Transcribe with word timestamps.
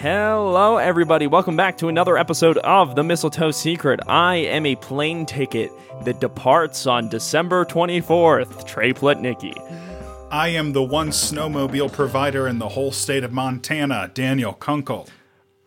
Hello, 0.00 0.78
everybody. 0.78 1.26
Welcome 1.26 1.56
back 1.56 1.76
to 1.76 1.88
another 1.88 2.16
episode 2.16 2.56
of 2.56 2.94
The 2.94 3.04
Mistletoe 3.04 3.50
Secret. 3.50 4.00
I 4.06 4.36
am 4.36 4.64
a 4.64 4.74
plane 4.76 5.26
ticket 5.26 5.70
that 6.06 6.22
departs 6.22 6.86
on 6.86 7.10
December 7.10 7.66
24th. 7.66 8.66
Trey 8.66 8.94
Plutnicki. 8.94 9.52
I 10.30 10.48
am 10.48 10.72
the 10.72 10.82
one 10.82 11.10
snowmobile 11.10 11.92
provider 11.92 12.48
in 12.48 12.58
the 12.58 12.70
whole 12.70 12.92
state 12.92 13.24
of 13.24 13.32
Montana, 13.34 14.10
Daniel 14.14 14.54
Kunkel. 14.54 15.06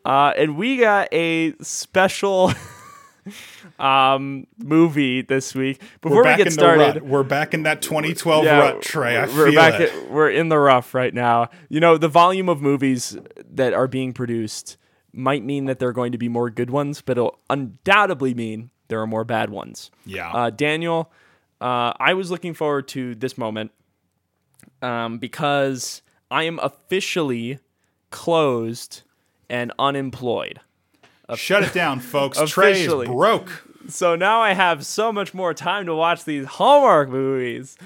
Uh, 0.04 0.34
and 0.36 0.58
we 0.58 0.78
got 0.78 1.10
a 1.14 1.54
special 1.62 2.54
um, 3.80 4.48
movie 4.58 5.22
this 5.22 5.56
week. 5.56 5.82
Before 6.02 6.18
We're 6.18 6.24
back 6.24 6.38
get 6.38 6.48
in 6.48 6.54
started. 6.54 7.04
We're 7.04 7.24
back 7.24 7.54
in 7.54 7.64
that 7.64 7.82
2012 7.82 8.46
Yeah, 8.46 8.58
rut, 8.58 8.82
Trey. 8.82 9.18
I 9.18 9.26
we're 9.26 9.52
feel 9.52 9.56
back 9.56 9.80
it. 9.80 9.94
At, 9.94 10.12
we're 10.12 10.30
in 10.30 10.50
the 10.50 10.58
rough 10.58 10.94
right 10.94 11.14
now. 11.14 11.50
You 11.70 11.80
know, 11.80 11.98
the 11.98 12.08
volume 12.08 12.50
of 12.50 12.62
movies 12.62 13.18
that 13.56 13.74
are 13.74 13.88
being 13.88 14.14
produced 14.14 14.78
might 15.12 15.44
mean 15.44 15.66
that 15.66 15.80
there 15.80 15.90
are 15.90 15.94
going 15.94 16.12
to 16.12 16.18
be 16.18 16.28
more 16.28 16.50
good 16.50 16.70
ones, 16.70 17.02
but 17.02 17.18
it'll 17.18 17.40
undoubtedly 17.50 18.34
mean 18.34 18.72
there 18.88 19.00
are 19.00 19.08
more 19.08 19.24
bad 19.24 19.50
ones. 19.50 19.92
Yeah. 20.06 20.32
Uh, 20.32 20.50
Daniel, 20.50 21.12
uh, 21.62 21.94
I 22.00 22.14
was 22.14 22.32
looking 22.32 22.54
forward 22.54 22.88
to 22.90 23.16
this 23.16 23.38
moment 23.38 23.72
um, 24.82 25.20
because 25.20 26.02
I 26.32 26.44
am 26.44 26.60
officially 26.60 27.60
closed 28.10 29.04
and 29.50 29.72
unemployed. 29.78 30.60
Shut 31.36 31.64
it 31.64 31.74
down, 31.74 32.00
folks. 32.00 32.38
Trey 32.50 32.72
is 32.72 32.78
Officially. 32.80 33.08
broke. 33.08 33.68
So 33.88 34.16
now 34.16 34.42
I 34.42 34.54
have 34.54 34.86
so 34.86 35.12
much 35.12 35.34
more 35.34 35.54
time 35.54 35.86
to 35.88 35.96
watch 35.96 36.24
these 36.26 36.46
Hallmark 36.46 37.10
movies. 37.10 37.78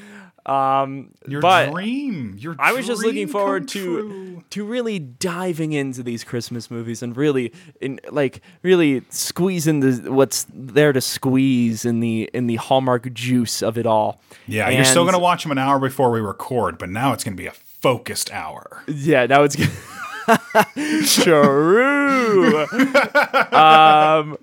Um, 0.47 1.09
Your 1.27 1.41
dream. 1.41 2.37
Your 2.39 2.55
I 2.57 2.71
was 2.71 2.87
just 2.87 3.03
looking 3.03 3.27
forward 3.27 3.67
to 3.69 3.99
true. 3.99 4.43
to 4.51 4.63
really 4.63 4.97
diving 4.97 5.73
into 5.73 6.03
these 6.03 6.23
Christmas 6.23 6.71
movies 6.71 7.03
and 7.03 7.17
really 7.17 7.51
in 7.81 7.99
like 8.11 8.41
really 8.61 9.03
squeezing 9.09 9.81
the 9.81 10.09
what's 10.09 10.45
there 10.53 10.93
to 10.93 11.01
squeeze 11.01 11.83
in 11.83 11.99
the 11.99 12.29
in 12.33 12.47
the 12.47 12.55
Hallmark 12.55 13.13
juice 13.13 13.61
of 13.61 13.77
it 13.77 13.85
all. 13.85 14.21
Yeah, 14.47 14.69
you're 14.69 14.85
still 14.85 15.03
going 15.03 15.15
to 15.15 15.19
watch 15.19 15.43
them 15.43 15.51
an 15.51 15.57
hour 15.57 15.79
before 15.79 16.11
we 16.11 16.21
record, 16.21 16.77
but 16.77 16.87
now 16.89 17.11
it's 17.11 17.25
going 17.25 17.35
to 17.35 17.41
be 17.41 17.47
a 17.47 17.51
focused 17.51 18.31
hour. 18.31 18.83
Yeah, 18.87 19.25
now 19.25 19.43
it's 19.43 19.57
true. 21.23 22.65
um, 23.51 24.37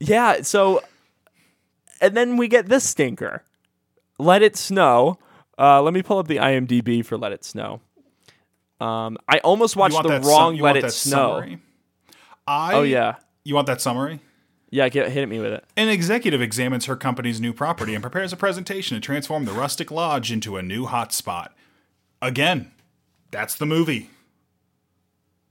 yeah. 0.00 0.42
So, 0.42 0.82
and 2.00 2.16
then 2.16 2.36
we 2.36 2.48
get 2.48 2.66
this 2.68 2.84
stinker. 2.84 3.42
Let 4.18 4.42
it 4.42 4.56
snow. 4.56 5.18
Uh, 5.58 5.82
let 5.82 5.94
me 5.94 6.02
pull 6.02 6.18
up 6.18 6.26
the 6.28 6.36
IMDb 6.36 7.04
for 7.04 7.16
Let 7.16 7.32
It 7.32 7.44
Snow. 7.44 7.80
Um, 8.80 9.16
I 9.28 9.38
almost 9.38 9.76
watched 9.76 10.02
the 10.02 10.20
sum- 10.20 10.28
wrong 10.28 10.56
Let 10.58 10.76
It 10.76 10.90
Snow. 10.92 11.40
Summary? 11.40 11.58
I, 12.46 12.74
Oh 12.74 12.82
yeah, 12.82 13.14
You 13.44 13.54
want 13.54 13.66
that 13.68 13.80
summary? 13.80 14.20
yeah. 14.70 14.88
Get 14.88 15.10
hit 15.12 15.28
me 15.28 15.38
with 15.38 15.52
it. 15.52 15.64
An 15.76 15.88
executive 15.88 16.42
examines 16.42 16.86
her 16.86 16.96
company's 16.96 17.40
new 17.40 17.52
property 17.52 17.94
and 17.94 18.02
prepares 18.02 18.32
a 18.32 18.36
presentation 18.36 18.96
to 18.96 19.00
transform 19.00 19.44
the 19.44 19.52
rustic 19.52 19.90
lodge 19.90 20.30
into 20.32 20.56
a 20.56 20.62
new 20.62 20.86
hotspot. 20.86 21.50
Again, 22.20 22.72
that's 23.30 23.54
the 23.54 23.66
movie. 23.66 24.10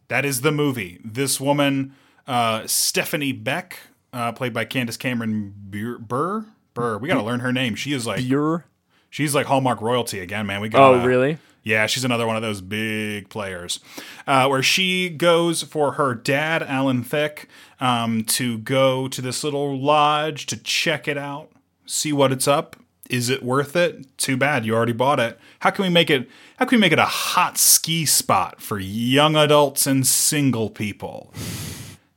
That 0.10 0.26
is 0.26 0.42
the 0.42 0.52
movie. 0.52 1.00
This 1.04 1.40
woman, 1.40 1.96
uh, 2.28 2.68
Stephanie 2.68 3.32
Beck, 3.32 3.80
uh, 4.14 4.32
played 4.32 4.54
by 4.54 4.64
Candace 4.66 4.98
Cameron 4.98 5.54
Bur- 5.58 5.98
Burr. 5.98 6.46
Burr. 6.74 6.98
We 6.98 7.08
got 7.08 7.16
to 7.16 7.24
learn 7.24 7.42
her 7.42 7.52
name. 7.52 7.76
She 7.76 7.94
is 7.94 8.08
like 8.08 8.20
Buer. 8.26 8.66
she's 9.10 9.36
like 9.36 9.46
Hallmark 9.48 9.82
royalty 9.82 10.20
again, 10.20 10.46
man. 10.48 10.62
We 10.62 10.70
got. 10.70 10.82
Oh 10.94 11.06
really? 11.06 11.38
Yeah, 11.66 11.86
she's 11.86 12.04
another 12.04 12.28
one 12.28 12.36
of 12.36 12.42
those 12.42 12.60
big 12.60 13.30
players. 13.30 13.80
Uh, 14.28 14.48
where 14.48 14.62
she 14.64 15.10
goes 15.10 15.64
for 15.64 15.94
her 15.94 16.14
dad, 16.14 16.62
Alan 16.64 17.04
Thicke, 17.04 17.48
um, 17.80 18.24
to 18.26 18.58
go 18.58 19.08
to 19.08 19.22
this 19.22 19.46
little 19.46 19.80
lodge 19.80 20.46
to 20.48 20.58
check 20.58 21.08
it 21.08 21.18
out, 21.18 21.50
see 21.86 22.12
what 22.12 22.34
it's 22.34 22.50
up. 22.50 22.76
Is 23.10 23.30
it 23.30 23.44
worth 23.44 23.76
it? 23.78 24.18
Too 24.18 24.36
bad 24.36 24.66
you 24.66 24.74
already 24.76 24.92
bought 24.94 25.20
it. 25.20 25.40
How 25.60 25.70
can 25.70 25.84
we 25.84 25.90
make 25.90 26.10
it? 26.10 26.28
How 26.58 26.66
can 26.66 26.78
we 26.78 26.82
make 26.82 26.92
it 26.92 27.00
a 27.00 27.06
hot 27.06 27.58
ski 27.58 28.06
spot 28.06 28.62
for 28.62 28.78
young 28.80 29.36
adults 29.36 29.86
and 29.88 30.06
single 30.08 30.70
people? 30.70 31.32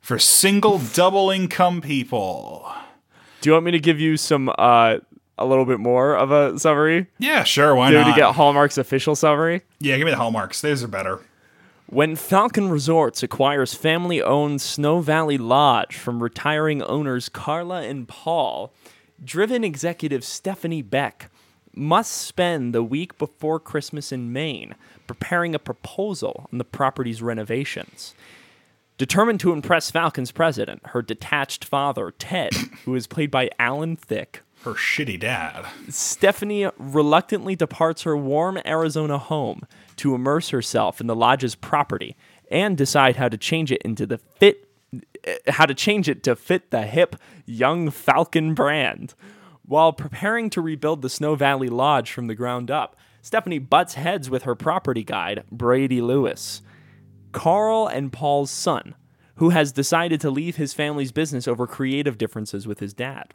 For 0.06 0.20
single 0.20 0.78
double 0.78 1.30
income 1.32 1.80
people. 1.80 2.72
Do 3.40 3.48
you 3.50 3.54
want 3.54 3.64
me 3.64 3.72
to 3.72 3.80
give 3.80 3.98
you 3.98 4.16
some 4.16 4.48
uh, 4.56 4.98
a 5.36 5.44
little 5.44 5.64
bit 5.64 5.80
more 5.80 6.14
of 6.14 6.30
a 6.30 6.56
summary? 6.60 7.08
Yeah, 7.18 7.42
sure. 7.42 7.74
Why 7.74 7.90
Do 7.90 7.98
not? 7.98 8.14
to 8.14 8.20
get 8.20 8.36
Hallmark's 8.36 8.78
official 8.78 9.16
summary. 9.16 9.62
yeah, 9.80 9.96
give 9.96 10.04
me 10.04 10.12
the 10.12 10.16
hallmarks. 10.16 10.60
Those 10.60 10.84
are 10.84 10.86
better. 10.86 11.18
When 11.86 12.14
Falcon 12.14 12.68
Resorts 12.68 13.24
acquires 13.24 13.74
family 13.74 14.22
owned 14.22 14.60
Snow 14.60 15.00
Valley 15.00 15.38
Lodge 15.38 15.96
from 15.96 16.22
retiring 16.22 16.82
owners 16.82 17.28
Carla 17.28 17.82
and 17.82 18.06
Paul, 18.06 18.72
driven 19.24 19.64
executive 19.64 20.22
Stephanie 20.22 20.82
Beck 20.82 21.32
must 21.74 22.12
spend 22.12 22.72
the 22.72 22.84
week 22.84 23.18
before 23.18 23.58
Christmas 23.58 24.12
in 24.12 24.32
Maine 24.32 24.76
preparing 25.08 25.52
a 25.52 25.58
proposal 25.58 26.48
on 26.52 26.58
the 26.58 26.64
property's 26.64 27.20
renovations. 27.20 28.14
Determined 28.98 29.40
to 29.40 29.52
impress 29.52 29.90
Falcon's 29.90 30.32
president, 30.32 30.80
her 30.86 31.02
detached 31.02 31.64
father, 31.64 32.12
Ted, 32.12 32.54
who 32.84 32.94
is 32.94 33.06
played 33.06 33.30
by 33.30 33.50
Alan 33.58 33.96
Thicke, 33.96 34.42
Her 34.62 34.72
shitty 34.72 35.20
dad. 35.20 35.66
Stephanie 35.90 36.68
reluctantly 36.78 37.54
departs 37.54 38.02
her 38.02 38.16
warm 38.16 38.58
Arizona 38.64 39.18
home 39.18 39.62
to 39.96 40.14
immerse 40.14 40.48
herself 40.48 41.00
in 41.00 41.06
the 41.06 41.14
lodge's 41.14 41.54
property 41.54 42.16
and 42.50 42.76
decide 42.76 43.16
how 43.16 43.28
to 43.28 43.36
change 43.36 43.70
it 43.70 43.82
into 43.82 44.06
the 44.06 44.18
fit 44.18 44.68
eh, 45.24 45.36
how 45.48 45.66
to 45.66 45.74
change 45.74 46.08
it 46.08 46.22
to 46.22 46.34
fit 46.34 46.70
the 46.70 46.82
hip 46.82 47.16
young 47.44 47.90
Falcon 47.90 48.54
brand. 48.54 49.14
While 49.66 49.92
preparing 49.92 50.48
to 50.50 50.60
rebuild 50.60 51.02
the 51.02 51.10
Snow 51.10 51.34
Valley 51.34 51.68
Lodge 51.68 52.12
from 52.12 52.28
the 52.28 52.36
ground 52.36 52.70
up, 52.70 52.96
Stephanie 53.20 53.58
butts 53.58 53.94
heads 53.94 54.30
with 54.30 54.44
her 54.44 54.54
property 54.54 55.02
guide, 55.02 55.42
Brady 55.50 56.00
Lewis. 56.00 56.62
Carl 57.36 57.86
and 57.86 58.10
Paul's 58.10 58.50
son, 58.50 58.94
who 59.34 59.50
has 59.50 59.70
decided 59.70 60.22
to 60.22 60.30
leave 60.30 60.56
his 60.56 60.72
family's 60.72 61.12
business 61.12 61.46
over 61.46 61.66
creative 61.66 62.16
differences 62.16 62.66
with 62.66 62.80
his 62.80 62.94
dad. 62.94 63.34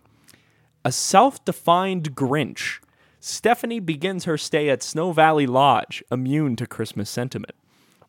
A 0.83 0.91
self 0.91 1.45
defined 1.45 2.15
Grinch, 2.15 2.79
Stephanie 3.19 3.79
begins 3.79 4.25
her 4.25 4.39
stay 4.39 4.71
at 4.71 4.81
Snow 4.81 5.11
Valley 5.11 5.45
Lodge, 5.45 6.03
immune 6.11 6.55
to 6.55 6.65
Christmas 6.65 7.11
sentiment. 7.11 7.53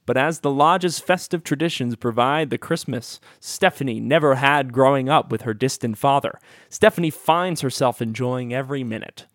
But 0.06 0.16
as 0.16 0.40
the 0.40 0.50
lodge's 0.50 0.98
festive 0.98 1.44
traditions 1.44 1.94
provide 1.94 2.48
the 2.48 2.56
Christmas 2.56 3.20
Stephanie 3.38 4.00
never 4.00 4.36
had 4.36 4.72
growing 4.72 5.10
up 5.10 5.30
with 5.30 5.42
her 5.42 5.52
distant 5.52 5.98
father, 5.98 6.40
Stephanie 6.70 7.10
finds 7.10 7.60
herself 7.60 8.00
enjoying 8.00 8.54
every 8.54 8.82
minute. 8.82 9.26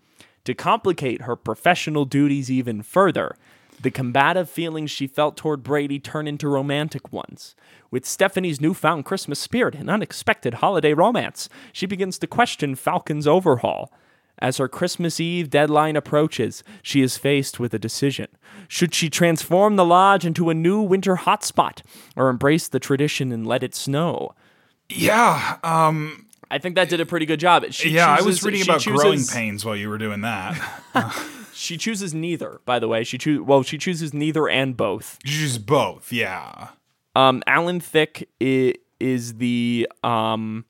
To 0.45 0.55
complicate 0.55 1.21
her 1.21 1.35
professional 1.35 2.05
duties 2.05 2.49
even 2.49 2.81
further, 2.81 3.35
the 3.81 3.91
combative 3.91 4.49
feelings 4.49 4.91
she 4.91 5.07
felt 5.07 5.37
toward 5.37 5.63
Brady 5.63 5.99
turn 5.99 6.27
into 6.27 6.47
romantic 6.47 7.11
ones. 7.11 7.55
With 7.91 8.05
Stephanie's 8.05 8.59
newfound 8.59 9.05
Christmas 9.05 9.39
spirit 9.39 9.75
and 9.75 9.89
unexpected 9.89 10.55
holiday 10.55 10.93
romance, 10.93 11.47
she 11.71 11.85
begins 11.85 12.17
to 12.19 12.27
question 12.27 12.75
Falcon's 12.75 13.27
overhaul. 13.27 13.91
As 14.39 14.57
her 14.57 14.67
Christmas 14.67 15.19
Eve 15.19 15.49
deadline 15.49 15.95
approaches, 15.95 16.63
she 16.83 17.01
is 17.01 17.17
faced 17.17 17.59
with 17.59 17.73
a 17.73 17.79
decision. 17.79 18.27
Should 18.67 18.93
she 18.93 19.09
transform 19.09 19.77
the 19.77 19.85
lodge 19.85 20.25
into 20.25 20.49
a 20.49 20.53
new 20.53 20.81
winter 20.81 21.15
hotspot 21.15 21.81
or 22.15 22.29
embrace 22.29 22.67
the 22.67 22.79
tradition 22.79 23.31
and 23.31 23.47
let 23.47 23.63
it 23.63 23.73
snow? 23.73 24.35
Yeah, 24.89 25.57
um, 25.63 26.27
I 26.51 26.59
think 26.59 26.75
that 26.75 26.89
did 26.89 27.01
a 27.01 27.05
pretty 27.05 27.25
good 27.25 27.39
job. 27.39 27.65
She 27.71 27.89
yeah. 27.89 28.15
I 28.15 28.21
was 28.21 28.43
reading 28.43 28.61
about 28.61 28.83
growing 28.83 29.25
pains 29.25 29.65
while 29.65 29.75
you 29.75 29.89
were 29.89 29.97
doing 29.97 30.21
that. 30.21 30.55
She 31.57 31.75
chooses 31.75 32.13
neither, 32.13 32.61
by 32.65 32.77
the 32.77 32.87
way. 32.87 33.03
She 33.03 33.17
choose 33.17 33.41
well, 33.41 33.63
she 33.63 33.77
chooses 33.77 34.13
neither 34.13 34.47
and 34.47 34.77
both. 34.77 35.17
Just 35.23 35.65
both, 35.65 36.11
yeah. 36.11 36.69
Um, 37.15 37.41
Alan 37.47 37.79
Thicke 37.79 38.29
is, 38.39 38.75
is 38.99 39.35
the 39.35 39.87
um 40.03 40.65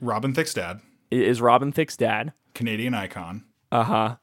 Robin 0.00 0.32
Thicke's 0.32 0.54
dad, 0.54 0.80
is 1.10 1.40
Robin 1.40 1.72
Thicke's 1.72 1.96
dad. 1.96 2.32
Canadian 2.54 2.94
icon. 2.94 3.44
Uh 3.72 3.82
huh. 3.84 4.16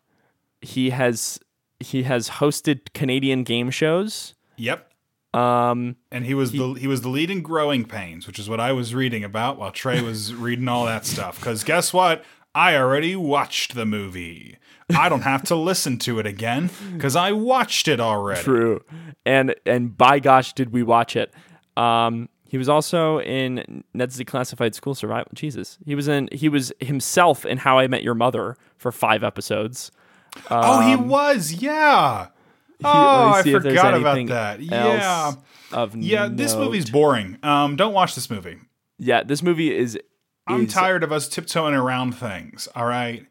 He 0.62 0.92
has 0.92 1.40
he 1.80 2.04
has 2.04 2.30
hosted 2.30 2.94
Canadian 2.94 3.44
game 3.44 3.70
shows. 3.70 4.36
Yep. 4.56 4.90
Um, 5.34 5.98
And 6.14 6.26
he 6.26 6.34
was 6.34 6.54
the 6.54 6.74
he 6.74 6.88
was 6.88 7.02
the 7.02 7.10
lead 7.10 7.30
in 7.30 7.42
Growing 7.42 7.84
Pains, 7.84 8.26
which 8.26 8.40
is 8.40 8.48
what 8.48 8.62
I 8.62 8.72
was 8.72 8.96
reading 8.96 9.26
about 9.26 9.58
while 9.58 9.72
Trey 9.72 10.02
was 10.02 10.34
reading 10.34 10.70
all 10.70 10.86
that 10.86 11.06
stuff. 11.06 11.38
Because 11.40 11.66
guess 11.66 11.92
what? 11.92 12.24
I 12.54 12.78
already 12.78 13.18
watched 13.18 13.76
the 13.76 13.86
movie. 13.86 14.58
I 14.94 15.10
don't 15.10 15.22
have 15.22 15.44
to 15.46 15.56
listen 15.56 15.98
to 16.00 16.20
it 16.20 16.26
again 16.26 16.70
because 16.94 17.16
I 17.16 17.32
watched 17.32 17.88
it 17.88 18.00
already. 18.00 18.42
true, 18.42 18.84
and 19.26 19.56
and 19.66 19.98
by 19.98 20.20
gosh, 20.20 20.54
did 20.54 20.72
we 20.72 20.84
watch 20.84 21.16
it? 21.16 21.34
Um, 21.76 22.30
he 22.48 22.58
was 22.58 22.70
also 22.70 23.20
in 23.20 23.84
Ned's 23.94 24.20
Declassified 24.20 24.76
School 24.76 24.96
Survival. 24.96 25.32
Jesus, 25.34 25.78
he 25.86 25.96
was 25.96 26.08
in 26.08 26.30
he 26.32 26.50
was 26.50 26.72
himself 26.80 27.46
in 27.46 27.58
How 27.58 27.80
I 27.80 27.88
Met 27.88 28.04
Your 28.04 28.14
Mother 28.14 28.58
for 28.78 28.92
five 28.92 29.24
episodes. 29.24 29.92
oh, 30.52 30.82
he 30.88 30.96
was, 30.96 31.54
yeah. 31.54 32.28
Oh, 32.84 32.90
I 32.90 33.42
see 33.42 33.54
if 33.54 33.64
there's 33.64 33.78
forgot 33.80 33.94
about 33.94 34.28
that. 34.28 34.60
Yeah. 34.60 35.32
Of 35.72 35.96
Yeah, 35.96 36.28
this 36.30 36.56
movie's 36.56 36.90
boring. 36.90 37.38
Um, 37.42 37.78
don't 37.78 37.94
watch 37.94 38.16
this 38.16 38.30
movie. 38.30 38.58
Yeah, 38.98 39.24
this 39.24 39.42
movie 39.42 39.76
is 39.76 39.98
I'm 40.46 40.68
tired 40.68 41.04
of 41.04 41.12
us 41.12 41.28
tiptoeing 41.30 41.74
around 41.74 42.14
things. 42.18 42.68
All 42.76 42.86
right. 42.86 43.26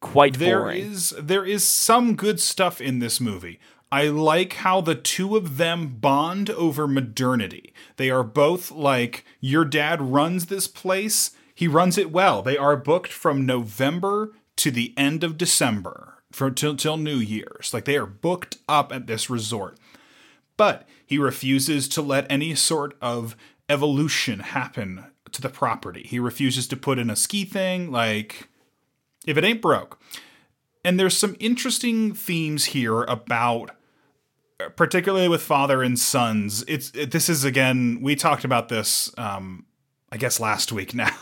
Quite 0.00 0.38
There 0.38 0.60
boring. 0.60 0.82
is 0.92 1.14
there 1.18 1.44
is 1.44 1.66
some 1.66 2.14
good 2.14 2.40
stuff 2.40 2.80
in 2.80 2.98
this 2.98 3.20
movie. 3.20 3.58
I 3.90 4.08
like 4.08 4.54
how 4.54 4.80
the 4.82 4.94
two 4.94 5.36
of 5.36 5.56
them 5.56 5.96
bond 5.98 6.50
over 6.50 6.86
modernity. 6.86 7.72
They 7.96 8.10
are 8.10 8.22
both 8.22 8.70
like 8.70 9.24
your 9.40 9.64
dad 9.64 10.02
runs 10.02 10.46
this 10.46 10.68
place. 10.68 11.30
He 11.54 11.66
runs 11.66 11.96
it 11.96 12.12
well. 12.12 12.42
They 12.42 12.56
are 12.58 12.76
booked 12.76 13.12
from 13.12 13.46
November 13.46 14.32
to 14.56 14.70
the 14.70 14.92
end 14.96 15.24
of 15.24 15.38
December 15.38 16.18
for 16.30 16.50
till 16.50 16.76
till 16.76 16.96
New 16.98 17.16
Year's. 17.16 17.72
Like 17.72 17.86
they 17.86 17.96
are 17.96 18.06
booked 18.06 18.58
up 18.68 18.92
at 18.92 19.06
this 19.06 19.30
resort. 19.30 19.78
But 20.56 20.86
he 21.06 21.18
refuses 21.18 21.88
to 21.88 22.02
let 22.02 22.30
any 22.30 22.54
sort 22.54 22.96
of 23.00 23.36
evolution 23.68 24.40
happen 24.40 25.04
to 25.32 25.40
the 25.40 25.48
property. 25.48 26.02
He 26.06 26.18
refuses 26.18 26.66
to 26.68 26.76
put 26.76 26.98
in 26.98 27.08
a 27.10 27.16
ski 27.16 27.44
thing 27.44 27.90
like 27.90 28.48
if 29.26 29.36
it 29.36 29.44
ain't 29.44 29.62
broke. 29.62 30.00
And 30.84 30.98
there's 30.98 31.16
some 31.16 31.36
interesting 31.38 32.14
themes 32.14 32.66
here 32.66 33.02
about 33.02 33.70
particularly 34.76 35.28
with 35.28 35.42
father 35.42 35.82
and 35.82 35.98
sons. 35.98 36.64
It's 36.66 36.90
it, 36.92 37.10
this 37.10 37.28
is 37.28 37.44
again 37.44 38.00
we 38.02 38.16
talked 38.16 38.44
about 38.44 38.68
this 38.68 39.12
um 39.18 39.66
I 40.10 40.16
guess 40.16 40.40
last 40.40 40.72
week 40.72 40.94
now 40.94 41.14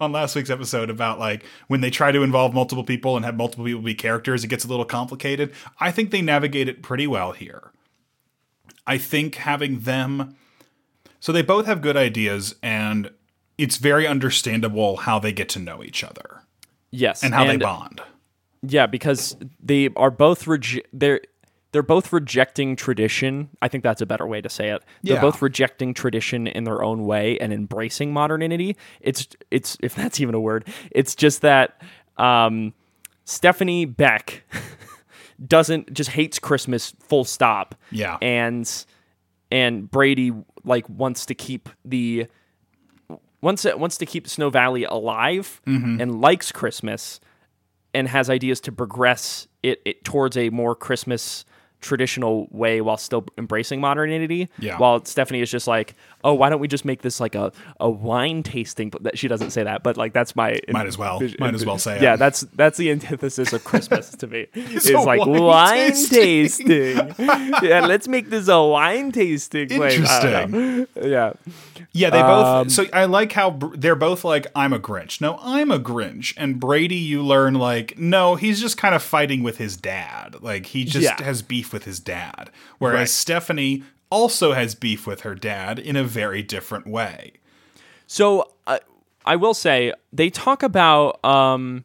on 0.00 0.12
last 0.12 0.34
week's 0.34 0.50
episode 0.50 0.90
about 0.90 1.18
like 1.18 1.44
when 1.68 1.80
they 1.80 1.90
try 1.90 2.12
to 2.12 2.22
involve 2.22 2.54
multiple 2.54 2.84
people 2.84 3.16
and 3.16 3.24
have 3.24 3.36
multiple 3.36 3.64
people 3.64 3.82
be 3.82 3.94
characters, 3.94 4.44
it 4.44 4.48
gets 4.48 4.64
a 4.64 4.68
little 4.68 4.84
complicated. 4.84 5.52
I 5.80 5.90
think 5.90 6.10
they 6.10 6.22
navigate 6.22 6.68
it 6.68 6.82
pretty 6.82 7.06
well 7.06 7.32
here. 7.32 7.70
I 8.86 8.98
think 8.98 9.36
having 9.36 9.80
them 9.80 10.36
so 11.20 11.30
they 11.30 11.42
both 11.42 11.66
have 11.66 11.82
good 11.82 11.96
ideas 11.96 12.56
and 12.62 13.10
it's 13.56 13.76
very 13.76 14.06
understandable 14.06 14.96
how 14.98 15.20
they 15.20 15.32
get 15.32 15.48
to 15.50 15.60
know 15.60 15.84
each 15.84 16.02
other 16.02 16.42
yes, 16.92 17.24
and 17.24 17.34
how 17.34 17.44
they 17.44 17.56
bond. 17.56 18.00
Yeah, 18.62 18.86
because 18.86 19.36
they 19.60 19.88
are 19.96 20.10
both 20.12 20.44
reje- 20.44 20.84
they're 20.92 21.20
they're 21.72 21.82
both 21.82 22.12
rejecting 22.12 22.76
tradition. 22.76 23.48
I 23.62 23.66
think 23.68 23.82
that's 23.82 24.00
a 24.02 24.06
better 24.06 24.26
way 24.26 24.40
to 24.42 24.48
say 24.48 24.68
it. 24.70 24.82
They're 25.02 25.14
Yeah. 25.16 25.20
both 25.22 25.40
rejecting 25.42 25.94
tradition 25.94 26.46
in 26.46 26.64
their 26.64 26.82
own 26.84 27.04
way 27.06 27.38
and 27.38 27.52
embracing 27.52 28.12
modernity. 28.12 28.76
It's 29.00 29.26
it's 29.50 29.76
if 29.82 29.94
that's 29.96 30.20
even 30.20 30.34
a 30.36 30.40
word. 30.40 30.68
It's 30.92 31.14
just 31.16 31.40
that 31.40 31.80
um, 32.18 32.72
Stephanie 33.24 33.84
Beck 33.86 34.44
doesn't 35.46 35.92
just 35.92 36.10
hates 36.10 36.38
Christmas 36.38 36.94
full 37.00 37.24
stop. 37.24 37.74
Yeah. 37.90 38.18
And 38.20 38.70
and 39.50 39.90
Brady 39.90 40.32
like 40.64 40.88
wants 40.88 41.26
to 41.26 41.34
keep 41.34 41.68
the 41.84 42.26
wants 43.42 43.64
it 43.64 43.78
wants 43.78 43.98
to 43.98 44.06
keep 44.06 44.26
Snow 44.28 44.48
Valley 44.48 44.84
alive 44.84 45.60
Mm-hmm. 45.66 46.00
and 46.00 46.20
likes 46.20 46.50
Christmas 46.52 47.20
and 47.94 48.08
has 48.08 48.30
ideas 48.30 48.60
to 48.62 48.72
progress 48.72 49.46
it, 49.62 49.82
it 49.84 50.04
towards 50.04 50.36
a 50.36 50.48
more 50.48 50.74
Christmas 50.74 51.44
traditional 51.82 52.48
way 52.50 52.80
while 52.80 52.96
still 52.96 53.26
embracing 53.36 53.80
modernity. 53.80 54.48
Yeah. 54.58 54.78
While 54.78 55.04
Stephanie 55.04 55.40
is 55.42 55.50
just 55.50 55.66
like, 55.66 55.94
oh, 56.24 56.32
why 56.32 56.48
don't 56.48 56.60
we 56.60 56.68
just 56.68 56.84
make 56.84 57.02
this 57.02 57.20
like 57.20 57.34
a, 57.34 57.52
a 57.80 57.90
wine 57.90 58.42
tasting? 58.42 58.88
But 58.88 59.02
that 59.02 59.18
she 59.18 59.28
doesn't 59.28 59.50
say 59.50 59.62
that, 59.64 59.82
but 59.82 59.96
like 59.98 60.12
that's 60.14 60.34
my 60.34 60.60
Might 60.70 60.86
as 60.86 60.96
well. 60.96 61.20
Might 61.38 61.54
as 61.54 61.66
well 61.66 61.78
say 61.78 61.96
it. 61.96 62.02
Yeah, 62.02 62.16
that's 62.16 62.40
that's 62.54 62.78
the 62.78 62.90
antithesis 62.90 63.52
of 63.52 63.64
Christmas 63.64 64.10
to 64.10 64.26
me. 64.26 64.46
It's 64.54 64.88
like 64.90 65.20
wine 65.26 65.42
wine, 65.42 65.90
tasting. 65.90 66.66
tasting. 66.66 67.14
yeah, 67.62 67.84
let's 67.86 68.08
make 68.08 68.30
this 68.30 68.48
a 68.48 68.62
wine 68.62 69.12
tasting. 69.12 69.68
place. 69.68 70.08
I. 70.08 70.86
Yeah. 71.02 71.32
Yeah, 71.92 72.10
they 72.10 72.22
both. 72.22 72.46
Um, 72.46 72.70
so 72.70 72.86
I 72.92 73.04
like 73.04 73.32
how 73.32 73.50
they're 73.76 73.94
both 73.96 74.24
like, 74.24 74.46
I'm 74.54 74.72
a 74.72 74.78
Grinch. 74.78 75.20
No, 75.20 75.38
I'm 75.42 75.70
a 75.70 75.78
Grinch. 75.78 76.32
And 76.36 76.58
Brady, 76.58 76.96
you 76.96 77.22
learn 77.22 77.54
like, 77.54 77.98
no, 77.98 78.34
he's 78.36 78.60
just 78.60 78.78
kind 78.78 78.94
of 78.94 79.02
fighting 79.02 79.42
with 79.42 79.58
his 79.58 79.76
dad. 79.76 80.36
Like 80.40 80.66
he 80.66 80.84
just 80.84 81.04
Yeah. 81.04 81.22
has 81.22 81.42
beef 81.42 81.71
with 81.72 81.84
his 81.84 82.00
dad. 82.00 82.50
Whereas 82.78 82.98
Right. 82.98 83.08
Stephanie 83.08 83.82
also 84.10 84.52
has 84.52 84.74
beef 84.74 85.06
with 85.06 85.22
her 85.22 85.34
dad 85.34 85.78
in 85.78 85.96
a 85.96 86.04
very 86.04 86.42
different 86.42 86.86
way. 86.86 87.32
So 88.06 88.50
uh, 88.66 88.78
I 89.24 89.36
will 89.36 89.54
say 89.54 89.92
they 90.12 90.28
talk 90.30 90.62
about 90.62 91.24
um, 91.24 91.84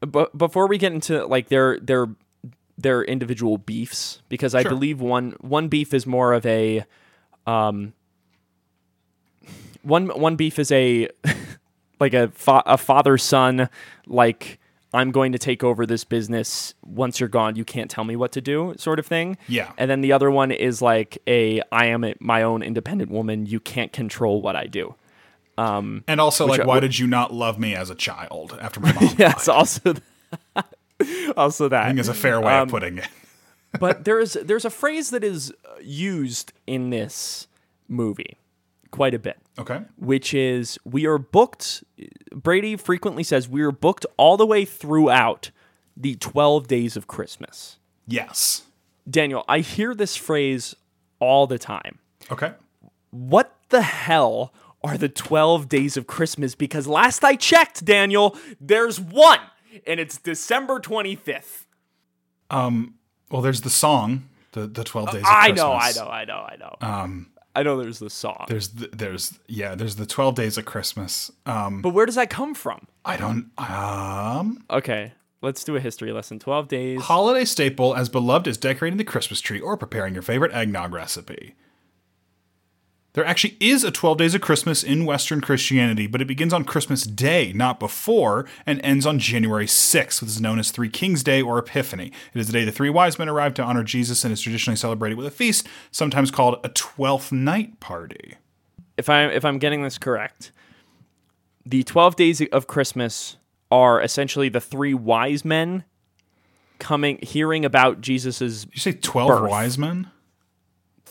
but 0.00 0.36
before 0.36 0.66
we 0.66 0.78
get 0.78 0.92
into 0.92 1.24
like 1.26 1.48
their 1.48 1.78
their 1.80 2.06
their 2.78 3.04
individual 3.04 3.58
beefs 3.58 4.22
because 4.28 4.54
I 4.54 4.62
Sure. 4.62 4.70
believe 4.70 5.00
one 5.00 5.32
one 5.40 5.68
beef 5.68 5.92
is 5.94 6.06
more 6.06 6.32
of 6.32 6.44
a 6.46 6.84
um 7.46 7.92
one 9.82 10.08
one 10.08 10.36
beef 10.36 10.58
is 10.58 10.72
a 10.72 11.08
like 12.00 12.14
a 12.14 12.28
fa- 12.28 12.62
a 12.66 12.78
father 12.78 13.18
son 13.18 13.68
like 14.06 14.58
I'm 14.94 15.10
going 15.10 15.32
to 15.32 15.38
take 15.38 15.64
over 15.64 15.86
this 15.86 16.04
business 16.04 16.74
once 16.84 17.18
you're 17.20 17.28
gone 17.28 17.56
you 17.56 17.64
can't 17.64 17.90
tell 17.90 18.04
me 18.04 18.14
what 18.16 18.32
to 18.32 18.40
do 18.40 18.74
sort 18.78 18.98
of 18.98 19.06
thing. 19.06 19.38
Yeah. 19.48 19.72
And 19.78 19.90
then 19.90 20.00
the 20.02 20.12
other 20.12 20.30
one 20.30 20.50
is 20.50 20.82
like 20.82 21.18
a 21.26 21.62
I 21.72 21.86
am 21.86 22.04
my 22.20 22.42
own 22.42 22.62
independent 22.62 23.10
woman 23.10 23.46
you 23.46 23.60
can't 23.60 23.92
control 23.92 24.42
what 24.42 24.56
I 24.56 24.66
do. 24.66 24.94
And 25.58 26.20
also, 26.20 26.46
like, 26.46 26.60
I- 26.60 26.64
why 26.64 26.80
did 26.80 26.98
you 26.98 27.06
not 27.06 27.32
love 27.32 27.58
me 27.58 27.74
as 27.74 27.88
a 27.90 27.94
child 27.94 28.58
after 28.60 28.80
my 28.80 28.92
mom? 29.00 29.14
Yeah, 29.16 29.32
it's 29.32 29.48
also 29.48 29.94
that. 29.94 30.66
also 31.36 31.68
that. 31.68 31.84
I 31.84 31.86
think 31.88 32.00
is 32.00 32.08
a 32.08 32.14
fair 32.14 32.40
way 32.40 32.58
of 32.58 32.68
putting 32.68 32.98
it. 32.98 33.08
but 33.78 34.04
there 34.04 34.18
is 34.18 34.36
there's 34.42 34.64
a 34.64 34.70
phrase 34.70 35.10
that 35.10 35.22
is 35.24 35.50
uh, 35.64 35.74
used 35.80 36.52
in 36.66 36.90
this 36.90 37.46
movie 37.88 38.36
quite 38.90 39.14
a 39.14 39.18
bit, 39.18 39.38
Okay. 39.58 39.82
which 39.96 40.32
is 40.32 40.78
we 40.84 41.04
are 41.06 41.18
booked. 41.18 41.84
Brady 42.34 42.74
frequently 42.76 43.22
says 43.22 43.48
we 43.48 43.60
are 43.62 43.70
booked 43.72 44.06
all 44.16 44.36
the 44.38 44.46
way 44.46 44.64
throughout 44.64 45.50
the 45.96 46.14
12 46.16 46.66
days 46.66 46.96
of 46.96 47.06
Christmas. 47.06 47.78
Yes. 48.06 48.62
Daniel, 49.08 49.44
I 49.48 49.58
hear 49.60 49.94
this 49.94 50.16
phrase 50.16 50.74
all 51.18 51.46
the 51.46 51.58
time. 51.58 51.98
Okay. 52.30 52.52
What 53.10 53.54
the 53.68 53.82
hell 53.82 54.54
are 54.82 54.96
the 54.96 55.08
12 55.10 55.68
days 55.68 55.96
of 55.98 56.06
Christmas? 56.06 56.54
Because 56.54 56.86
last 56.86 57.22
I 57.22 57.36
checked, 57.36 57.84
Daniel, 57.84 58.36
there's 58.60 58.98
one, 58.98 59.40
and 59.86 60.00
it's 60.00 60.16
December 60.16 60.80
25th. 60.80 61.66
Um, 62.50 62.94
Well, 63.30 63.42
there's 63.42 63.60
the 63.62 63.70
song, 63.70 64.28
the 64.52 64.66
the 64.66 64.84
Twelve 64.84 65.10
Days. 65.12 65.22
Of 65.22 65.28
I 65.28 65.48
Christmas. 65.50 65.60
I 65.60 65.64
know, 65.64 65.72
I 65.72 65.92
know, 65.92 66.10
I 66.10 66.24
know, 66.24 66.46
I 66.48 66.56
know. 66.56 66.76
Um, 66.80 67.26
I 67.54 67.62
know 67.62 67.80
there's 67.80 67.98
the 67.98 68.10
song, 68.10 68.46
There's 68.48 68.68
the, 68.68 68.88
there's 68.92 69.38
yeah 69.46 69.74
there's 69.74 69.96
the 69.96 70.06
Twelve 70.06 70.34
Days 70.34 70.56
of 70.56 70.64
Christmas. 70.64 71.30
Um, 71.46 71.82
but 71.82 71.90
where 71.90 72.06
does 72.06 72.14
that 72.14 72.30
come 72.30 72.54
from? 72.54 72.86
I 73.04 73.16
don't 73.16 73.50
um 73.58 74.64
Okay, 74.70 75.12
let's 75.42 75.62
do 75.64 75.76
a 75.76 75.80
history 75.80 76.12
lesson. 76.12 76.38
Twelve 76.38 76.68
days. 76.68 77.02
holiday 77.02 77.44
staple 77.44 77.94
as 77.94 78.08
beloved 78.08 78.48
as 78.48 78.56
decorating 78.56 78.96
the 78.96 79.04
Christmas 79.04 79.40
tree 79.40 79.60
or 79.60 79.76
preparing 79.76 80.14
your 80.14 80.22
favorite 80.22 80.52
eggnog 80.52 80.92
recipe. 80.94 81.54
There 83.14 83.26
actually 83.26 83.58
is 83.60 83.84
a 83.84 83.90
12 83.90 84.16
days 84.16 84.34
of 84.34 84.40
Christmas 84.40 84.82
in 84.82 85.04
Western 85.04 85.42
Christianity, 85.42 86.06
but 86.06 86.22
it 86.22 86.26
begins 86.26 86.54
on 86.54 86.64
Christmas 86.64 87.02
Day, 87.02 87.52
not 87.52 87.78
before, 87.78 88.46
and 88.64 88.80
ends 88.82 89.04
on 89.04 89.18
January 89.18 89.66
6th, 89.66 90.22
which 90.22 90.30
is 90.30 90.40
known 90.40 90.58
as 90.58 90.70
Three 90.70 90.88
Kings 90.88 91.22
Day 91.22 91.42
or 91.42 91.58
Epiphany. 91.58 92.10
It 92.32 92.40
is 92.40 92.46
the 92.46 92.54
day 92.54 92.64
the 92.64 92.72
three 92.72 92.88
wise 92.88 93.18
men 93.18 93.28
arrived 93.28 93.56
to 93.56 93.62
honor 93.62 93.84
Jesus 93.84 94.24
and 94.24 94.32
is 94.32 94.40
traditionally 94.40 94.76
celebrated 94.76 95.18
with 95.18 95.26
a 95.26 95.30
feast, 95.30 95.68
sometimes 95.90 96.30
called 96.30 96.58
a 96.64 96.70
Twelfth 96.70 97.32
Night 97.32 97.80
Party. 97.80 98.36
If 98.96 99.10
I'm, 99.10 99.30
if 99.30 99.44
I'm 99.44 99.58
getting 99.58 99.82
this 99.82 99.98
correct, 99.98 100.50
the 101.66 101.82
twelve 101.82 102.16
days 102.16 102.40
of 102.50 102.66
Christmas 102.66 103.36
are 103.70 104.00
essentially 104.00 104.48
the 104.48 104.60
three 104.60 104.94
wise 104.94 105.44
men 105.44 105.84
coming, 106.78 107.18
hearing 107.22 107.64
about 107.66 108.00
Jesus's 108.00 108.64
Did 108.64 108.74
you 108.74 108.80
say 108.80 108.92
12 108.92 109.28
Birth. 109.28 109.50
wise 109.50 109.78
men? 109.78 110.10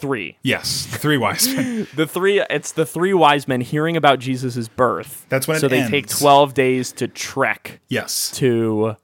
Three. 0.01 0.37
Yes, 0.43 0.87
the 0.87 0.97
three 0.97 1.17
wise 1.17 1.47
men. 1.47 1.87
The 1.95 2.05
three. 2.07 2.41
It's 2.49 2.71
the 2.73 2.85
three 2.85 3.13
wise 3.13 3.47
men 3.47 3.61
hearing 3.61 3.95
about 3.95 4.19
Jesus's 4.19 4.67
birth. 4.67 5.25
That's 5.29 5.47
when 5.47 5.57
it 5.57 5.59
so 5.61 5.67
they 5.67 5.87
take 5.87 6.07
twelve 6.07 6.53
days 6.53 6.91
to 6.93 7.07
trek 7.07 7.79
Yes. 7.87 8.31
to 8.31 8.97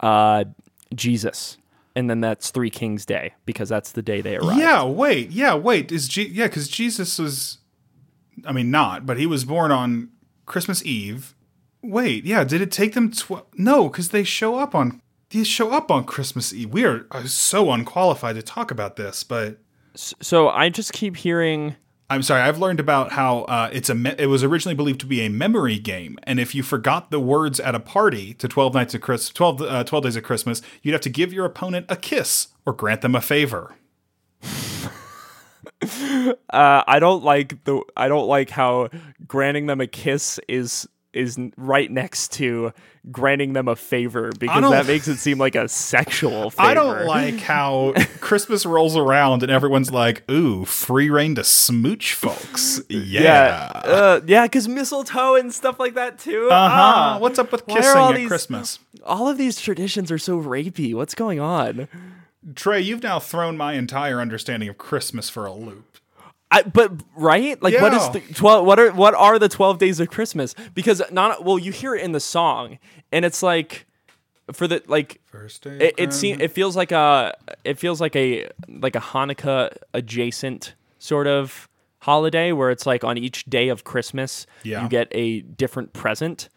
uh, 0.00 0.44
Jesus, 0.94 1.58
and 1.94 2.08
then 2.08 2.20
that's 2.20 2.50
Three 2.50 2.70
Kings 2.70 3.04
Day 3.06 3.34
because 3.46 3.68
that's 3.68 3.92
the 3.92 4.02
day 4.02 4.20
they 4.20 4.36
arrive. 4.36 4.58
Yeah, 4.58 4.84
wait. 4.84 5.30
Yeah, 5.30 5.54
wait. 5.54 5.90
Is 5.92 6.08
Je- 6.08 6.28
yeah, 6.28 6.46
because 6.46 6.68
Jesus 6.68 7.18
was, 7.18 7.58
I 8.46 8.52
mean, 8.52 8.70
not, 8.70 9.06
but 9.06 9.18
he 9.18 9.26
was 9.26 9.44
born 9.44 9.70
on 9.72 10.10
Christmas 10.46 10.84
Eve. 10.84 11.34
Wait, 11.82 12.24
yeah. 12.24 12.44
Did 12.44 12.60
it 12.60 12.70
take 12.72 12.94
them 12.94 13.10
twelve? 13.10 13.46
No, 13.56 13.88
because 13.88 14.10
they 14.10 14.24
show 14.24 14.56
up 14.56 14.74
on 14.74 15.00
they 15.30 15.44
show 15.44 15.70
up 15.70 15.90
on 15.90 16.04
Christmas 16.04 16.52
Eve. 16.52 16.70
We 16.72 16.84
are 16.84 17.06
uh, 17.10 17.24
so 17.24 17.70
unqualified 17.70 18.36
to 18.36 18.42
talk 18.42 18.70
about 18.70 18.96
this, 18.96 19.22
but 19.22 19.58
So 19.94 20.48
I 20.48 20.68
just 20.68 20.92
keep 20.92 21.16
hearing 21.16 21.76
I'm 22.10 22.22
sorry. 22.24 22.42
I've 22.42 22.58
learned 22.58 22.80
about 22.80 23.12
how 23.12 23.42
uh, 23.42 23.70
it's 23.72 23.88
a. 23.88 23.94
Me- 23.94 24.16
it 24.18 24.26
was 24.26 24.42
originally 24.42 24.74
believed 24.74 24.98
to 25.00 25.06
be 25.06 25.20
a 25.20 25.30
memory 25.30 25.78
game, 25.78 26.18
and 26.24 26.40
if 26.40 26.56
you 26.56 26.64
forgot 26.64 27.12
the 27.12 27.20
words 27.20 27.60
at 27.60 27.76
a 27.76 27.80
party 27.80 28.34
to 28.34 28.48
Twelve 28.48 28.74
Nights 28.74 28.94
of 28.94 29.00
Christmas, 29.00 29.30
12, 29.30 29.62
uh, 29.62 29.84
12 29.84 30.04
Days 30.04 30.16
of 30.16 30.24
Christmas, 30.24 30.60
you'd 30.82 30.90
have 30.90 31.00
to 31.02 31.08
give 31.08 31.32
your 31.32 31.44
opponent 31.44 31.86
a 31.88 31.94
kiss 31.94 32.48
or 32.66 32.72
grant 32.72 33.02
them 33.02 33.14
a 33.14 33.20
favor. 33.20 33.76
Uh, 35.82 36.82
I 36.86 36.98
don't 36.98 37.24
like 37.24 37.64
the. 37.64 37.80
I 37.96 38.08
don't 38.08 38.26
like 38.26 38.50
how 38.50 38.90
granting 39.26 39.66
them 39.66 39.80
a 39.80 39.86
kiss 39.86 40.38
is 40.46 40.86
is 41.12 41.38
right 41.56 41.90
next 41.90 42.32
to 42.34 42.72
granting 43.10 43.52
them 43.54 43.66
a 43.66 43.74
favor 43.74 44.30
because 44.38 44.70
that 44.70 44.86
makes 44.86 45.08
it 45.08 45.16
seem 45.16 45.38
like 45.38 45.54
a 45.54 45.68
sexual 45.68 46.50
favor. 46.50 46.62
I 46.68 46.74
don't 46.74 47.06
like 47.06 47.38
how 47.40 47.94
Christmas 48.20 48.64
rolls 48.66 48.96
around 48.96 49.42
and 49.42 49.50
everyone's 49.50 49.90
like, 49.90 50.28
"Ooh, 50.30 50.64
free 50.64 51.10
rein 51.10 51.34
to 51.36 51.44
smooch, 51.44 52.14
folks." 52.14 52.80
Yeah, 52.88 53.22
Yeah. 53.22 53.80
uh, 53.84 54.20
yeah, 54.26 54.44
because 54.44 54.68
mistletoe 54.68 55.34
and 55.36 55.52
stuff 55.52 55.78
like 55.80 55.94
that 55.94 56.18
too. 56.18 56.48
Uh 56.50 56.54
Ah. 56.54 57.12
huh. 57.14 57.18
What's 57.20 57.38
up 57.38 57.50
with 57.52 57.66
kissing 57.66 58.00
at 58.00 58.16
these- 58.16 58.28
Christmas? 58.28 58.78
all 59.06 59.28
of 59.28 59.38
these 59.38 59.58
traditions 59.60 60.12
are 60.12 60.18
so 60.18 60.38
rapey. 60.40 60.94
What's 60.94 61.14
going 61.14 61.40
on? 61.40 61.88
Trey, 62.54 62.80
you've 62.80 63.02
now 63.02 63.18
thrown 63.18 63.56
my 63.56 63.72
entire 63.74 64.20
understanding 64.20 64.68
of 64.68 64.78
Christmas 64.78 65.28
for 65.30 65.46
a 65.46 65.52
loop. 65.52 65.98
I, 66.50 66.62
but 66.62 66.92
right, 67.16 67.62
like 67.62 67.80
what 67.80 67.94
is 67.94 68.08
the 68.10 68.20
twelve? 68.34 68.66
What 68.66 68.78
are 68.80 68.90
what 68.92 69.14
are 69.14 69.38
the 69.38 69.48
twelve 69.48 69.78
days 69.78 70.00
of 70.00 70.10
Christmas? 70.10 70.54
Because 70.74 71.00
not 71.12 71.44
well, 71.44 71.58
you 71.58 71.70
hear 71.72 71.94
it 71.94 72.02
in 72.02 72.12
the 72.12 72.20
song, 72.20 72.78
and 73.12 73.24
it's 73.24 73.42
like 73.42 73.86
for 74.52 74.66
the 74.66 74.82
like 74.88 75.20
First 75.26 75.62
day. 75.62 75.78
it, 75.78 75.94
it 75.96 76.12
seems 76.12 76.40
it 76.42 76.50
feels 76.50 76.74
like 76.76 76.90
a 76.90 77.36
it 77.64 77.78
feels 77.78 78.00
like 78.00 78.16
a 78.16 78.48
like 78.68 78.96
a 78.96 79.00
Hanukkah 79.00 79.72
adjacent 79.94 80.74
sort 80.98 81.28
of 81.28 81.68
holiday 82.00 82.50
where 82.50 82.70
it's 82.70 82.84
like 82.86 83.04
on 83.04 83.16
each 83.16 83.44
day 83.44 83.68
of 83.68 83.84
Christmas 83.84 84.46
Yeah. 84.64 84.82
you 84.82 84.88
get 84.88 85.06
a 85.12 85.42
different 85.42 85.92
present. 85.92 86.48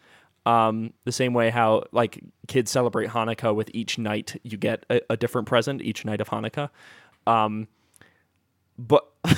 Um, 0.46 0.92
the 1.04 1.12
same 1.12 1.34
way 1.34 1.50
how 1.50 1.84
like 1.92 2.20
kids 2.48 2.70
celebrate 2.70 3.10
Hanukkah 3.10 3.54
with 3.54 3.70
each 3.72 3.96
night 3.96 4.40
you 4.42 4.58
get 4.58 4.84
a, 4.90 5.00
a 5.10 5.16
different 5.16 5.46
present 5.46 5.80
each 5.82 6.04
night 6.04 6.20
of 6.20 6.28
Hanukkah. 6.30 6.70
Um, 7.26 7.68
but 8.76 9.06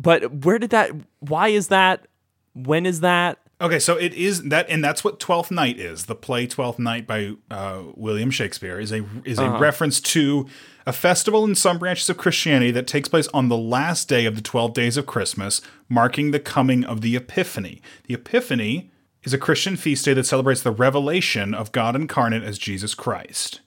but 0.00 0.44
where 0.44 0.58
did 0.58 0.70
that? 0.70 0.90
Why 1.20 1.48
is 1.48 1.68
that? 1.68 2.06
When 2.54 2.86
is 2.86 3.00
that? 3.00 3.38
Okay, 3.60 3.78
so 3.78 3.96
it 3.96 4.14
is 4.14 4.44
that, 4.44 4.70
and 4.70 4.82
that's 4.82 5.04
what 5.04 5.20
Twelfth 5.20 5.50
Night 5.50 5.78
is. 5.78 6.06
The 6.06 6.14
play 6.14 6.46
Twelfth 6.46 6.78
Night 6.78 7.06
by 7.06 7.34
uh, 7.50 7.82
William 7.94 8.30
Shakespeare 8.30 8.80
is 8.80 8.90
a 8.90 9.04
is 9.24 9.38
a 9.38 9.50
reference 9.50 10.00
to 10.00 10.46
a 10.86 10.94
festival 10.94 11.44
in 11.44 11.54
some 11.54 11.78
branches 11.78 12.08
of 12.08 12.16
Christianity 12.16 12.70
that 12.70 12.86
takes 12.86 13.08
place 13.08 13.28
on 13.34 13.48
the 13.48 13.58
last 13.58 14.08
day 14.08 14.24
of 14.24 14.34
the 14.34 14.40
twelve 14.40 14.72
days 14.72 14.96
of 14.96 15.04
Christmas, 15.04 15.60
marking 15.90 16.30
the 16.30 16.40
coming 16.40 16.84
of 16.84 17.02
the 17.02 17.14
Epiphany. 17.16 17.82
The 18.04 18.14
Epiphany 18.14 18.90
is 19.24 19.34
a 19.34 19.38
Christian 19.38 19.76
feast 19.76 20.06
day 20.06 20.14
that 20.14 20.24
celebrates 20.24 20.62
the 20.62 20.72
revelation 20.72 21.52
of 21.52 21.72
God 21.72 21.94
incarnate 21.94 22.42
as 22.42 22.58
Jesus 22.58 22.94
Christ. 22.94 23.60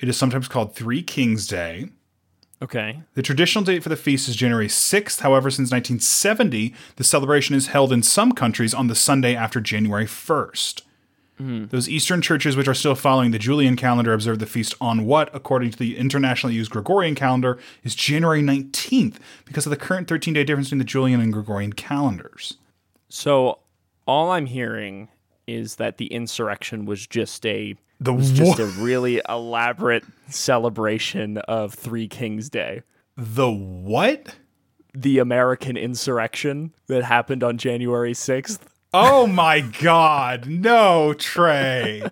It 0.00 0.08
is 0.08 0.16
sometimes 0.16 0.48
called 0.48 0.74
Three 0.74 1.04
Kings 1.04 1.46
Day. 1.46 1.90
Okay. 2.62 3.02
The 3.14 3.22
traditional 3.22 3.64
date 3.64 3.82
for 3.82 3.90
the 3.90 3.96
feast 3.96 4.28
is 4.28 4.36
January 4.36 4.68
6th. 4.68 5.20
However, 5.20 5.50
since 5.50 5.70
1970, 5.70 6.74
the 6.96 7.04
celebration 7.04 7.54
is 7.54 7.68
held 7.68 7.92
in 7.92 8.02
some 8.02 8.32
countries 8.32 8.72
on 8.72 8.86
the 8.86 8.94
Sunday 8.94 9.34
after 9.34 9.60
January 9.60 10.06
1st. 10.06 10.82
Hmm. 11.38 11.66
Those 11.66 11.88
Eastern 11.88 12.22
churches 12.22 12.56
which 12.56 12.66
are 12.66 12.74
still 12.74 12.94
following 12.94 13.30
the 13.30 13.38
Julian 13.38 13.76
calendar 13.76 14.14
observe 14.14 14.38
the 14.38 14.46
feast 14.46 14.74
on 14.80 15.04
what, 15.04 15.28
according 15.34 15.70
to 15.72 15.78
the 15.78 15.98
internationally 15.98 16.54
used 16.54 16.70
Gregorian 16.70 17.14
calendar, 17.14 17.58
is 17.84 17.94
January 17.94 18.40
19th 18.40 19.16
because 19.44 19.66
of 19.66 19.70
the 19.70 19.76
current 19.76 20.08
13 20.08 20.32
day 20.32 20.44
difference 20.44 20.68
between 20.68 20.78
the 20.78 20.84
Julian 20.84 21.20
and 21.20 21.34
Gregorian 21.34 21.74
calendars. 21.74 22.56
So 23.10 23.58
all 24.06 24.30
I'm 24.30 24.46
hearing 24.46 25.08
is 25.46 25.76
that 25.76 25.98
the 25.98 26.06
insurrection 26.06 26.86
was 26.86 27.06
just 27.06 27.44
a 27.44 27.76
The 27.98 28.12
was 28.12 28.30
just 28.30 28.58
a 28.58 28.66
really 28.66 29.22
elaborate 29.28 30.04
celebration 30.28 31.38
of 31.38 31.74
Three 31.74 32.08
Kings 32.08 32.50
Day. 32.50 32.82
The 33.16 33.50
what? 33.50 34.36
The 34.94 35.18
American 35.18 35.76
insurrection 35.76 36.74
that 36.88 37.04
happened 37.04 37.42
on 37.42 37.56
January 37.58 38.12
6th. 38.12 38.60
Oh 38.92 39.26
my 39.26 39.60
god. 39.60 40.46
No, 40.46 41.14
Trey. 41.14 42.02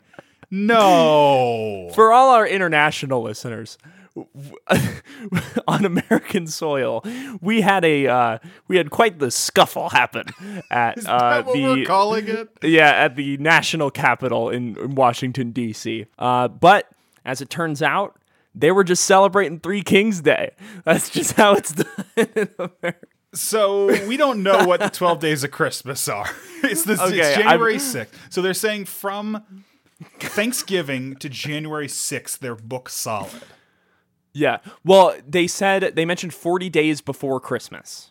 No. 0.51 1.91
For 1.95 2.13
all 2.13 2.31
our 2.31 2.47
international 2.47 3.23
listeners, 3.23 3.77
on 5.69 5.85
American 5.85 6.47
soil, 6.47 7.05
we 7.41 7.61
had 7.63 7.85
a 7.85 8.07
uh, 8.07 8.39
we 8.69 8.77
had 8.77 8.91
quite 8.91 9.19
the 9.19 9.31
scuffle 9.31 9.89
happen 9.91 10.27
at 10.71 11.05
uh, 11.07 11.43
what 11.43 11.55
the 11.55 11.63
we're 11.63 11.85
calling 11.85 12.29
it? 12.29 12.49
yeah 12.63 12.91
at 12.91 13.17
the 13.17 13.37
national 13.39 13.91
capital 13.91 14.51
in, 14.51 14.77
in 14.79 14.95
Washington 14.95 15.51
D.C. 15.51 16.07
Uh, 16.19 16.49
but 16.49 16.89
as 17.25 17.41
it 17.41 17.51
turns 17.51 17.83
out, 17.83 18.17
they 18.55 18.71
were 18.71 18.85
just 18.85 19.05
celebrating 19.05 19.59
Three 19.59 19.83
Kings 19.83 20.21
Day. 20.21 20.53
That's 20.85 21.11
just 21.11 21.33
how 21.33 21.55
it's 21.55 21.73
done 21.75 22.05
in 22.17 22.49
America. 22.59 23.07
So 23.33 23.87
we 24.07 24.17
don't 24.17 24.45
know 24.45 24.65
what 24.65 24.79
the 24.79 24.91
12 24.91 25.19
days 25.19 25.43
of 25.43 25.51
Christmas 25.51 26.07
are. 26.09 26.31
It's, 26.63 26.83
this, 26.85 26.99
Okay, 26.99 27.19
it's 27.19 27.37
I'm- 27.37 27.43
January 27.43 27.77
6th. 27.77 28.07
So 28.31 28.41
they're 28.41 28.55
saying 28.55 28.87
from 28.87 29.65
Thanksgiving 30.19 31.17
to 31.17 31.29
January 31.29 31.89
6th, 31.89 32.39
they're 32.39 32.55
book 32.55 32.89
solid. 32.89 33.43
Yeah. 34.35 34.59
Well, 34.85 35.17
they 35.27 35.47
said 35.47 35.93
they 35.95 36.05
mentioned 36.05 36.35
40 36.35 36.69
days 36.69 37.01
before 37.01 37.41
Christmas, 37.41 38.11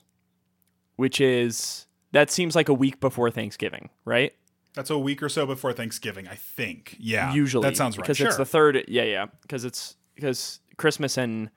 which 0.95 1.19
is 1.21 1.85
that 2.13 2.31
seems 2.31 2.55
like 2.55 2.69
a 2.69 2.73
week 2.73 2.99
before 2.99 3.29
Thanksgiving, 3.29 3.89
right? 4.05 4.33
That's 4.73 4.89
a 4.89 4.97
week 4.97 5.21
or 5.21 5.29
so 5.29 5.45
before 5.45 5.73
Thanksgiving, 5.73 6.27
I 6.27 6.35
think. 6.35 6.95
Yeah. 6.99 7.33
Usually, 7.33 7.67
That 7.67 7.77
sounds 7.77 7.97
right. 7.97 8.03
because 8.03 8.17
Sure. 8.17 8.27
it's 8.27 8.37
the 8.37 8.45
third. 8.45 8.85
Yeah, 8.87 9.03
yeah. 9.03 9.25
Because 9.41 9.65
it's 9.65 9.97
because 10.15 10.61
Christmas 10.77 11.17
and 11.17 11.49